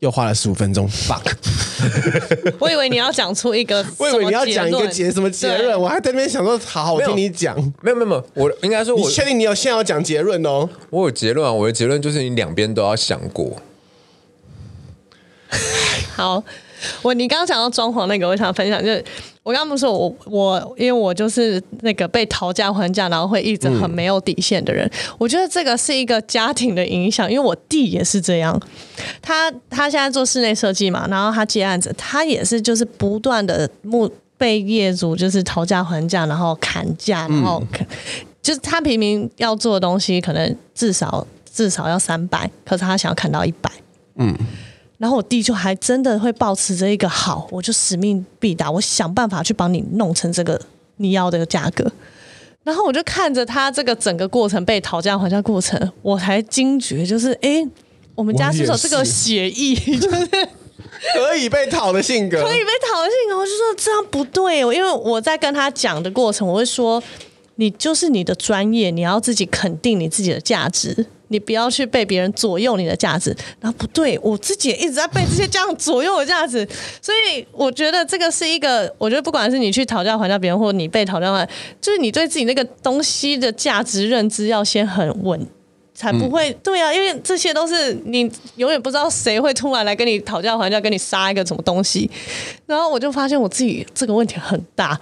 [0.00, 1.32] 又花了十五分钟，fuck！
[2.60, 7.56] 我以为你要讲出一个， 我以为你要讲一个结什么结论，我还在那边想说，好好我听你讲。
[7.82, 10.68] 没有没有没有，我应该说我，你确定你有现在要讲结论哦？
[10.90, 13.60] 我有结论啊，我的结论就是你两边都要想过。
[16.14, 16.42] 好。
[17.02, 19.04] 我你刚刚讲到装潢那个，我想分享，就是
[19.42, 24.86] 我刚刚不是说我我，因为我就是那个被讨价还价，然后会一直很没有底线的人。
[24.86, 28.60] 嗯、我觉得这个是一个家庭的影响，因为我弟也是这样。
[29.22, 37.86] 他他现在做室内设计嘛，然后他接案子，他也是就是不断的目被业主就是讨价还价，然后砍价，然后、嗯、
[38.40, 43.70] 就是他明明要做的东西可能至少至少要三百，可是他想要砍到一百。
[44.16, 44.34] 嗯。
[44.98, 50.60] 然后我弟就还真的会保持着一个好，我就使命必达，我想办法去帮你弄成这个
[50.96, 51.90] 你要的价格。
[52.64, 57.64] 然后我就看着他这个整个过程被讨价还价过程，我才惊觉，就是哎，
[58.14, 60.26] 我们家是有这个协议，就是
[61.14, 63.38] 可以被讨的性格，可以被讨的性格。
[63.38, 67.00] 我就说这样不对，因为我在跟他讲的过程，我会说，
[67.54, 71.06] 你就是你的专业，你要自己肯定你自己的价值。
[71.28, 76.66] 你不要去被别人左右你的价值，然后不对，我自己也一直在被这些这样左右的价值，
[77.00, 81.48] 所以我觉得这个是一个，我觉得不管是你去讨价还价别人，或者你被讨价还，
[81.80, 85.46] 就是你对自己那个东西的价值认知要先很稳，
[85.94, 92.10] 才不会、对啊，因为这些都是你永远不知道谁会突然来跟你讨价还价，跟你杀一个什么东西，
[92.66, 94.98] 然后我就发现我自己这个问题很大。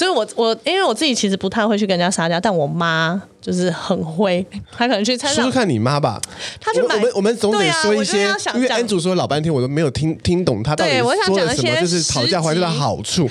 [0.00, 4.42] 所以我，我我因为我自己其实不太会去跟人家杀价，但我妈就是很会，
[4.72, 5.28] 她可能去猜。
[5.28, 6.18] 说说看你妈吧，
[6.58, 6.94] 她去买。
[6.94, 13.28] 我们我们总得说一些，啊、因为 Andrew 说老半天，我都没有听听懂他到底说了什么，就是讨价还价的好处。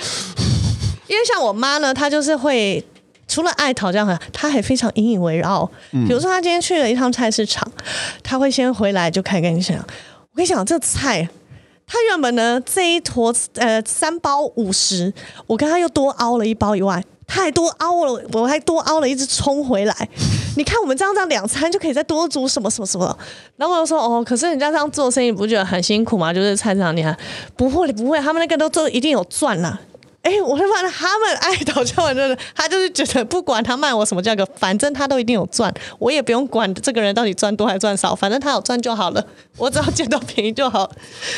[1.08, 2.86] 因为像我妈呢，她就是会
[3.28, 5.68] 除了爱讨价还价，她还非常引以为傲。
[5.94, 7.68] 嗯、比如说，她今天去了一趟菜市场，
[8.22, 11.28] 她会先回来就开始跟你讲，我跟你讲这菜。
[11.92, 15.12] 他原本呢，这一坨呃三包五十，
[15.48, 20.10] 我跟他又多凹了一包以外，他还多凹了，我还多凹了一只冲回来。
[20.56, 23.18] 你看我们这样这样两餐就可以再多煮什么什么什么。
[23.58, 26.32] 然后我就说哦，可是人家这样做生意不觉得很辛苦吗？
[26.32, 27.18] 就是菜市场，你看
[27.56, 29.80] 不会不会，他们那个都都一定有赚啦。
[30.30, 39.26] 哎，我会发现他们爱讨价还价，他就是觉得不管他卖我什么价格，反正他都一定有赚，我也不用管这个人到底赚多还赚少，反正他有赚就好了，
[39.58, 40.86] 我只要捡到便宜就好。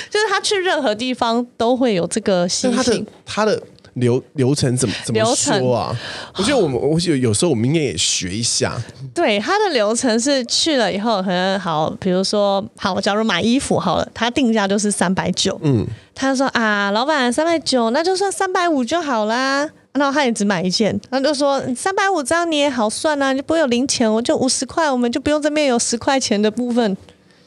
[0.09, 3.07] 就是他去任何地方都会有这个习性。
[3.25, 3.61] 他的。
[3.95, 5.93] 流流程怎么怎么说啊？
[6.37, 8.81] 我觉得我们我有有时候我们应该也学一下。
[9.13, 15.85] 对，他的流程是去了以后，可能好，比如说好，假如买衣服好了，他定价就是三百九，嗯，
[16.15, 19.69] 他说啊，老板三百九，那就算三百五就好啦。
[19.93, 26.95] 然后他也只买一件，他就说三百五这样你也好算啊，就不会有零钱，我就五十块，我们就不用这边有十块钱的部分。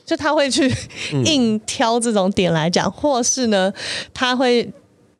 [0.04, 0.70] 就他会去
[1.24, 3.72] 硬挑这种点来讲，嗯、或是呢，
[4.12, 4.70] 他会。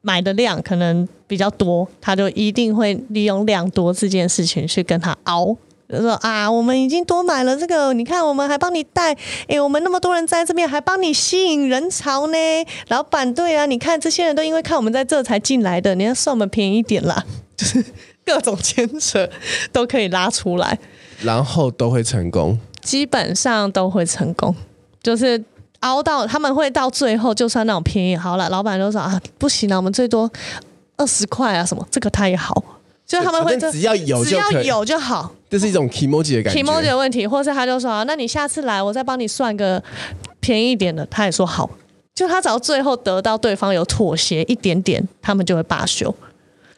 [0.07, 5.57] 买的量可能比较多，他就一定会利用量多这件事情去跟他熬，
[5.88, 9.16] 就说啊，我们已经多买了这个，你看我们还帮你带，
[9.48, 12.36] 哎，我们那么多人在这边还帮你吸引人潮呢。
[12.88, 17.24] 老板，对啊，你看这些人都因为看我们在这才进来的，你要算我们便宜一点啦，
[17.57, 17.82] 就是
[18.26, 19.26] 各种牵扯
[19.72, 20.78] 都可以拉出来，
[21.22, 24.55] 然后都会成功，基本上都会成功，
[25.02, 25.42] 就是。
[25.85, 30.30] 熬到他们会到最后，就算那种便宜好了，老板就说啊，不行了，我们最多
[30.97, 32.64] 二十块啊什么，这个他也好，
[33.07, 39.82] 就他们会只要有只要有就好，这是一种 kimoji 的感觉，kimoji 的问题，或是他就说啊，那你下次来，我再帮你算个
[40.41, 41.68] 便宜一点的，他也说好，
[42.14, 46.14] 就他只要最后得到对方有妥协一点点，他们就会罢休。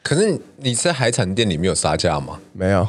[0.03, 2.39] 可是你在海产店里面有杀价吗？
[2.53, 2.89] 没有。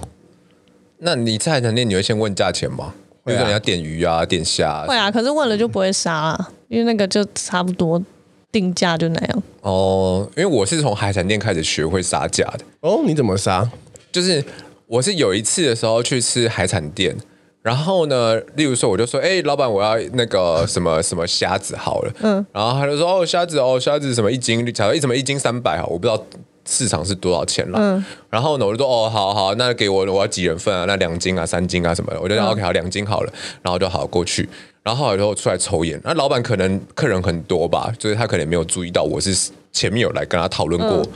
[0.99, 2.93] 那你在海产店你会先问价钱吗？
[3.27, 8.01] 比如说你要点鱼啊，点虾啊，会啊，可是问了就不会杀啊，因为那个就差不多。
[8.49, 9.43] 定价就那样。
[9.61, 12.59] 哦，因为我是从海产店开始学会杀价的。
[12.79, 13.69] 哦，你怎么杀？
[14.09, 14.43] 就是
[14.87, 17.15] 我是有一次的时候去吃海产店，
[17.61, 26.23] 然后呢，例如说我就说，哎，老板，我要那个什么什么虾子好了，嗯，然后他就说，哦，虾子哦，虾子什么一斤，假如一什么一斤三百哈，我不知道。
[26.67, 27.79] 市场是多少钱了？
[27.79, 30.83] 嗯，然后呢，我就说哦，好好，那给我我要几人份啊？
[30.85, 34.47] 那两斤啊，三斤啊什么的，我就讲 OK，好，两斤好了，然后就好过去，
[34.83, 35.99] 然后后来就出来抽烟。
[36.03, 41.07] 那老板可能客人很多吧，所以他可能没有注意到我是前面有来跟他讨论过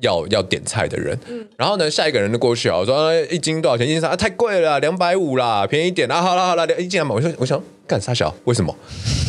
[0.00, 1.18] 要、嗯、要点菜的人。
[1.28, 3.86] 嗯，然后呢，下一个人就过去啊，我说、啊、一斤多少钱？
[3.86, 6.20] 一斤三啊，太贵了，两百五啦，便宜一点啊。
[6.20, 8.34] 好了好了，一斤两百，我说我想干啥小？
[8.44, 8.74] 为什么？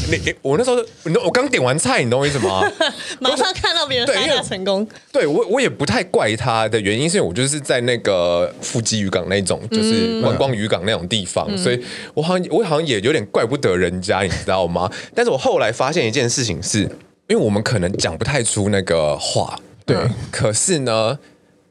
[0.10, 2.70] 你我那时候，你我刚点完菜，你懂我意思吗？
[3.22, 4.86] 马上看到别人杀价成功。
[5.12, 11.82] 对，我我也不太怪他的原因，是因为我就是在那个富基渔港那种，就是观光渔港那种地方，嗯、所以
[12.14, 14.92] 我好像我好像也有点怪不得人家，你知道吗？
[15.16, 16.80] 但是我后来发现一件事情是，
[17.28, 21.20] 因为我们可能讲不太出那个话，对，嗯、可是呢。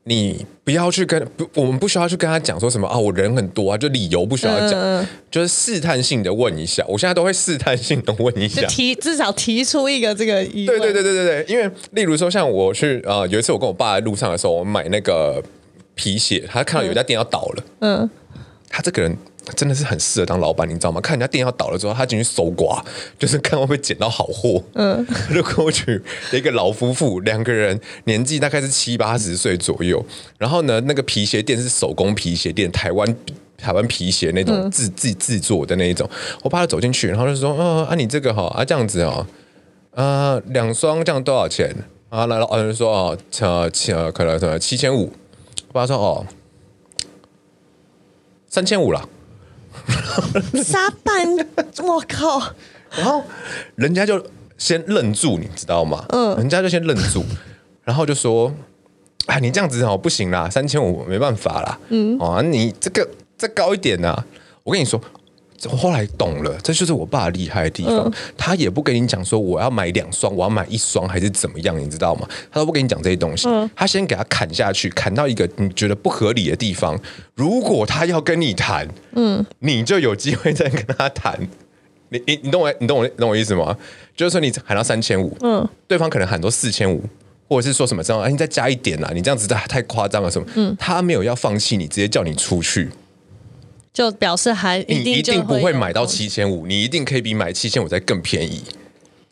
[0.05, 6.83] 你不要去跟不，我们不需要去跟他讲说什么啊，我人很多啊，就理由不需要讲，嗯、就是试探性的问一下。
[6.89, 10.81] 我现在都会试探性的问一下，提至少提出一个这个疑问。
[10.81, 15.41] 对对对对对对，因为例如说像我去呃，有一次我跟我爸在路上的时候，我买那个
[15.95, 18.11] 皮鞋，他看到有一家店要倒了，嗯，
[18.71, 19.17] 他这个人。
[19.57, 21.01] 真的是很适合当老板，你知道吗？
[21.01, 22.85] 看人家店要倒了之后，他进去搜刮，
[23.19, 24.63] 就是看会不会捡到好货。
[24.75, 26.01] 嗯， 就过去
[26.33, 30.05] 一个老夫妇，两个人年纪大概是七八十岁左右。
[30.39, 33.17] 然后呢，那个皮鞋店是手工皮鞋店，台湾
[33.57, 36.09] 台湾皮鞋那种自自制作的那一种。
[36.43, 39.27] 我爸他走进去，然后就说：“嗯，啊，你这个哈啊这样子哦，
[39.95, 41.75] 啊两双这样多少钱？”
[42.11, 45.13] 啊，来了，老人说：“哦，呃，七可能什么七千五。”
[45.69, 46.27] 我爸说：“哦，
[48.49, 49.09] 三千五了。”
[50.63, 51.27] 沙班，
[51.85, 52.55] 我靠！
[52.97, 53.23] 然后
[53.77, 54.25] 人家就
[54.59, 56.05] 先愣住，你知道吗？
[56.11, 57.25] 嗯，人家就先愣住，
[57.85, 58.53] 然后就说
[59.27, 61.79] ：“啊，你这样子哦，不行啦，三千五没办法啦。
[61.89, 64.25] 嗯，哦，你这个再高一点呐，
[64.65, 65.01] 我跟你说。”
[65.71, 67.99] 我后来懂了，这就是我爸厉害的地方。
[67.99, 72.27] 嗯、他也不跟你讲说我要买两双，我要买一双还是怎么样，你知道吗？
[72.51, 73.49] 他都不跟你讲这些东西。
[73.49, 76.99] 嗯、他先给他砍下去，砍到一个你觉得不合理的地方。
[77.35, 81.39] 如果他要跟你谈，嗯，你就有机会再跟他谈。
[82.09, 83.77] 你你你懂我你懂我你懂我意思吗？
[84.17, 87.05] 就是说你喊到三千五，嗯，对方可能喊到四千五，
[87.49, 90.47] 或者是说什么这样，哎，你再加一点啊，你这样子太太夸张了什么？
[90.57, 92.89] 嗯，他没有要放弃你，直接叫你出去。
[93.93, 98.63] 就表示还一定你一定不会买到七千五，你一定可以比买七千五再更便宜，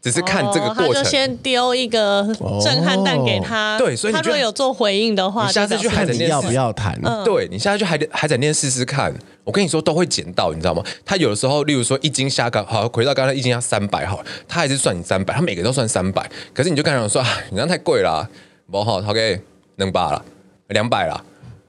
[0.02, 0.86] 只是看这个过程。
[0.86, 2.26] 哦、他就先丢一个
[2.62, 6.98] 震撼弹给他，哦、对，所以他如果有做回应的话，你下次去海展店要不要谈？
[7.04, 10.82] 嗯、对，你下次去海海展店试试看，我跟你说都会捡到，你知道吗？
[11.04, 18.28] 他有的时候，例如说一斤虾干，好回到刚才一斤要三百好，他还是算你三百，他每个都算三百，可是你就跟他讲说，你这样太贵了、啊，
[18.70, 19.40] 不好，OK，
[19.76, 20.24] 能八了，
[20.68, 21.24] 两百了。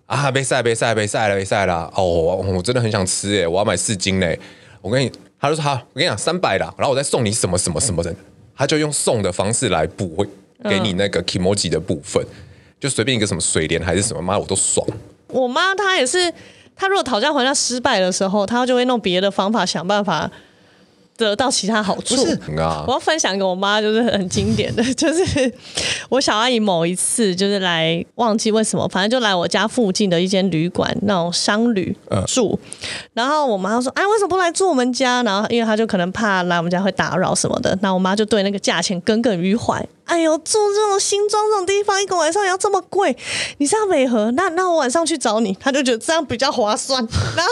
[0.10, 0.32] 啊！
[0.32, 1.92] 被晒，被晒，被晒了，被晒了！
[1.96, 4.38] 哦，我真的很想吃诶，我要买四斤嘞！
[4.82, 8.12] 我跟你，他就说好，我跟你讲三百啦，然后我再送你什么什么什么的，
[8.56, 10.26] 他就用送的方式来补
[10.68, 12.26] 给你那个 kimochi 的部分，
[12.80, 14.84] 就随便一个什么水莲还是什么，妈我都爽。
[15.28, 16.34] 我妈她也是，
[16.76, 20.32] 她如果讨价还价失败的时候，她就会弄别的方法想办法。
[21.20, 22.86] 得到其他好处，不是啊！
[22.88, 25.54] 我要分享给我妈，就是很经典的， 就是
[26.08, 31.94] 我小阿姨某一次就是来，忘记为什么，反正就来我家附近的一间旅馆那种商旅
[32.26, 32.58] 住，
[33.14, 39.86] 然后我妈说：“哎，为什么不来住我们家？”然后因为她就可能怕来我们家会打扰什么的，那我妈就对那个价钱耿耿于怀。
[40.06, 43.16] 哎呦，住这种新庄这种地方，一个晚上也要这么贵，
[43.58, 44.32] 你知道为何？
[44.32, 47.06] 那那我晚上去找你，她就觉得这样比较划算，
[47.36, 47.52] 然后。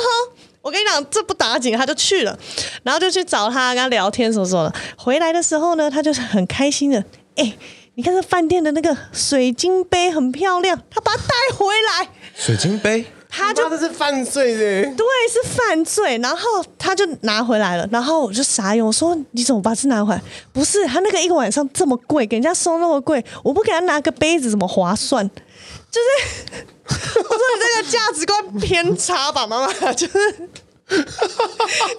[0.62, 2.38] 我跟你讲，这不打紧，他就去了，
[2.84, 4.76] 然后就去找他跟他聊天什么什么的。
[4.98, 7.02] 回来的时候呢，他就是很开心的。
[7.36, 7.56] 哎，
[7.96, 12.10] 你看这饭店的那个水晶杯很漂亮，他把它带回来。
[12.36, 14.96] 水晶杯，他就这是犯罪的。
[14.96, 16.18] 对，是犯罪。
[16.18, 20.22] 然后他就拿回来了，然后我就傻眼，我说你怎么把这拿回来？
[20.52, 25.30] 不是他那个一个晚上这么贵，给人家收那么贵，我不给他拿个杯子怎么划算？
[25.98, 26.66] 就是。
[26.90, 30.14] 我说你这个价值观偏差吧，妈妈， 就是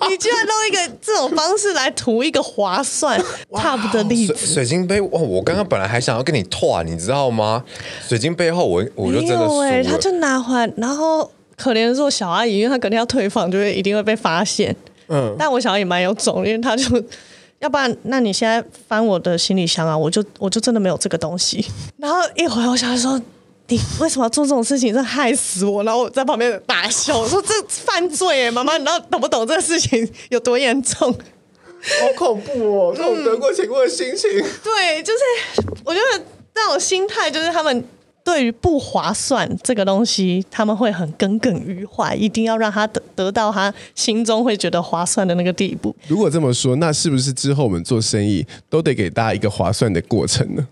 [0.09, 3.23] 你居然用一个这种方式来图一个划算
[3.57, 4.35] 差不的例子。
[4.35, 5.21] 水水晶杯，哇！
[5.21, 7.63] 我刚刚本来还想要跟你拓，你知道吗？
[8.09, 9.85] 水晶杯后我我就真的输了。
[9.85, 14.75] 他就拿回来，然后可怜的是我小阿姨，因为她肯定要退房，就会一定会被发现。
[15.09, 16.85] 嗯，但我小阿姨蛮有种，因为她就
[17.61, 21.67] 要不然，那你现在翻我的行李箱啊，我就我就真的没有这个东西。
[21.99, 23.21] 然后一会儿我小孩说。
[23.69, 24.93] 你为什么要做这种事情？
[24.95, 25.85] 这害死我！
[25.85, 31.13] 然后我在旁边大笑，我 说这犯罪哎，妈妈，你知道懂不懂这个事情有多严重？
[31.13, 32.95] 好恐怖哦！
[32.97, 34.31] 这种得过且过的心情。
[34.65, 37.85] 对，就是我觉得那种心态，就是他们
[38.25, 45.95] 对于不划算这个东西，他们会很耿耿于怀，一定要让他得得到他心中会觉得划算的那个地步。
[46.09, 50.67] 如果这么说，那是不是之后我们做生意都得给大家一个划算的过程呢？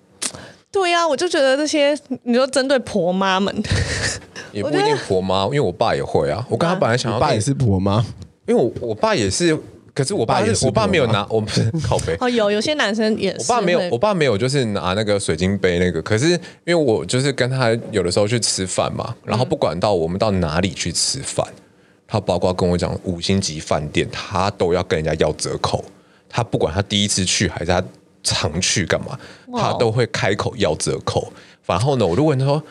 [0.77, 3.63] 对呀、啊，我就觉得这些，你说针对婆妈们，
[4.53, 6.47] 也不一定婆妈，因为我爸也会啊。
[6.51, 8.05] 我跟他本来想要，爸也是婆妈，
[8.47, 9.59] 因为我我爸也是。
[9.95, 16.03] 可是我爸也是，我爸没有拿， 我不是靠背哦，有有些男生也是，我爸没有，我爸没有，就是拿那个水晶杯那个。
[16.03, 21.47] 可是因为我就是跟他有的时候去吃饭嘛，然后不管到我们到哪里去吃饭，
[22.07, 25.83] 他包括跟我讲五星级饭店，他都要跟人家要折扣。
[26.29, 27.83] 他不管他第一次去还是他
[28.27, 29.17] 常去干嘛，
[29.55, 31.33] 他都会开口要折扣。
[31.65, 32.63] 然后呢，我就问他说：“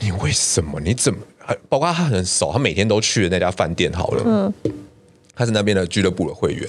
[0.00, 0.78] 你为什么？
[0.80, 1.18] 你怎么？
[1.68, 4.52] 包括他很熟，他每天都去的那家饭店好了。”嗯。
[5.34, 6.68] 他是那边的俱乐部的会员，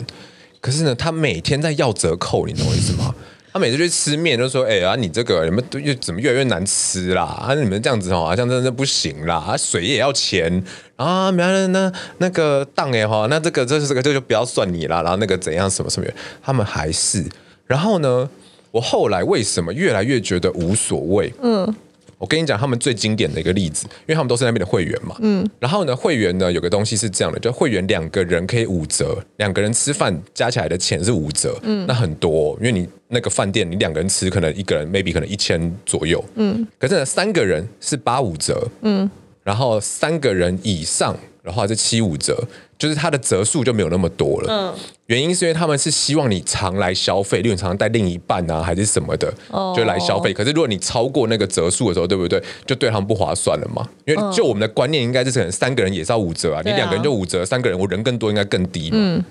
[0.61, 3.13] 可是呢，他每天在要折扣，你懂我意思吗？
[3.51, 7.23] 他每次去吃面就说：“哎、欸、呀，啊、你这个你们又怎么越来越难吃啦？
[7.23, 9.37] 啊，你们这样子哦，好像真的不行啦！
[9.37, 10.63] 啊，水也要钱
[10.97, 15.01] 啊，没有那那个档哎哈，那这个这是这个这就不要算你啦。
[15.01, 16.07] 然后那个怎样什么什么，
[16.43, 17.25] 他们还是。
[17.69, 18.27] 然后呢，
[18.71, 21.31] 我后来为什么越来越觉得无所谓？
[21.43, 21.75] 嗯。
[22.17, 25.15] 我跟你讲，他们最经典的一个例子，因为他们都是那边的会员嘛。
[25.19, 25.47] 嗯。
[25.59, 31.57] 然后呢，会员呢有个东西是这样的，就会员两个人可以五折，两个人吃饭加起来的钱是五折。
[31.61, 31.85] 嗯。
[31.87, 36.21] 那很多，因为你那个饭店，你两个人吃，可能一个人 maybe 可能一千左右。
[36.35, 36.67] 嗯。
[36.79, 38.67] 可是呢，三个人是八五折。
[38.81, 39.07] 嗯。
[39.43, 42.47] 然后三个人以上的话是七五折。
[42.77, 44.73] 就是它的折数就没有那么多了，嗯，
[45.07, 50.31] 原因是因为他们是希望你常来消费，例如常常带另一半啊，还是什么的，哦，就来消费。
[50.33, 52.41] 可是如果你超过那个折数的时候，对不对？
[52.65, 53.85] 就对他们不划算了嘛。
[54.05, 58.97] 因为就我们的观念，应该就是可能三个人也是要五折啊，你两个人就五折，三个人我人更多，应该更低嘛。
[58.97, 59.25] 嗯，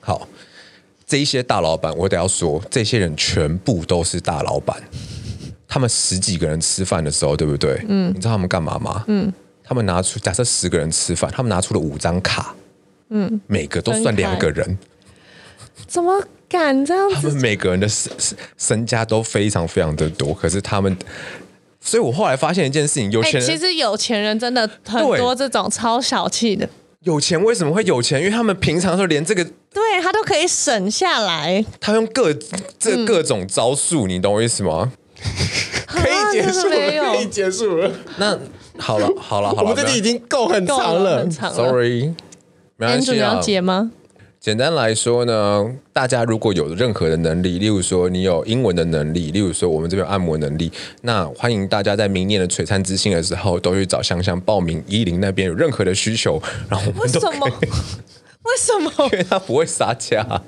[0.00, 0.26] 好，
[1.06, 4.76] 这一些大老板，我得要说，这些人全部都是大老板，
[5.68, 7.80] 他们十几个人吃饭的时候，对不对？
[7.88, 9.04] 嗯，你知道他们干嘛吗？
[9.06, 9.32] 嗯，
[9.64, 12.54] 他们拿出假设十个人吃饭，他们拿出了五张卡。
[13.10, 14.78] 嗯，每个都算两个人，
[15.86, 17.16] 怎么敢这样子？
[17.16, 18.10] 他们每个人的身
[18.56, 20.96] 身家都非常非常的多，可是他们，
[21.80, 26.68] 所以我后来发现一件事情：有钱人、欸、其实有钱人真的很多，这种超小气的。
[27.00, 28.18] 有钱为什么会有钱？
[28.18, 31.64] 因为他们平常说连这个，对他都可以省下来。
[31.78, 32.32] 他用各
[32.78, 34.90] 这各种招数，嗯、你懂我意思吗？
[35.86, 37.92] 可以结束了，可以结束了。
[38.16, 38.38] 那
[38.78, 42.14] 好了， 好了，好了，我们这里已经够很长了，很长了，Sorry。
[42.76, 43.92] 没关系啊，你了解吗？
[44.40, 50.70] 简单来说呢，大家如果有任何的能力，例如说你有英文的能力，例如说我们这边有按摩能力，
[51.00, 54.82] 那欢迎大家在明年的璀璨之星的时候，都去找香香报名。
[54.86, 57.40] 一零那边有任何的需求，然后我们都可以。
[57.40, 58.90] 为什么？
[58.90, 59.08] 为什么？
[59.12, 60.42] 因为他不会撒价。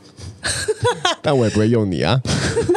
[1.23, 2.21] 但我也不会用你啊！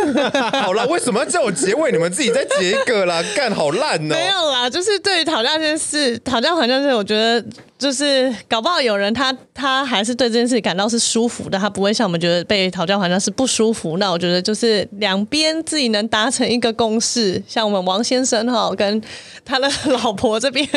[0.64, 1.92] 好了，为什么要叫我结尾？
[1.92, 4.16] 你们自己再结一个啦， 干好烂哦！
[4.16, 7.44] 没有啦，就是对于讨价这件事，讨价还价这件事，我觉得
[7.78, 13.98] 就是搞不好有人他他还是对这件事感到是舒服的，他不会像我们觉得被讨价还价是不舒服。
[13.98, 19.02] 那我觉得就是两边自己能达成一个共识，像我们王先生哈跟
[19.46, 19.70] 他的
[20.02, 20.68] 老婆这边，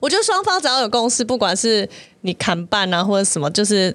[0.00, 1.88] 我觉得双方只要有共识，不管是
[2.20, 3.94] 你砍半啊或者什么，就是。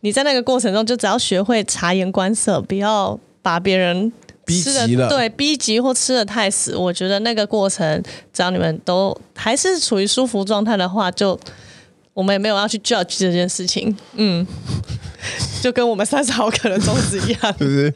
[0.00, 4.12] 你在那个过程中，就只要学会察言观色，不要把别人
[4.44, 6.76] 逼急了，对，逼急或吃的太死。
[6.76, 11.38] 我觉得那个过程，只要你们都还是处于舒服状态的话，就
[12.14, 13.96] 我们也没有要去 judge 这件事情。
[14.14, 14.46] 嗯，
[15.60, 17.92] 就跟我们三十毫克的粽子一样，就是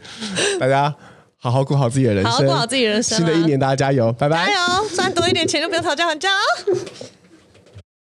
[0.59, 0.93] 大家
[1.39, 3.19] 好好过好自己的人生，好好过好自己人生。
[3.19, 4.47] 新的一年大家加油，拜拜！
[4.47, 6.77] 加油，赚多一点钱就不要讨价还价哦。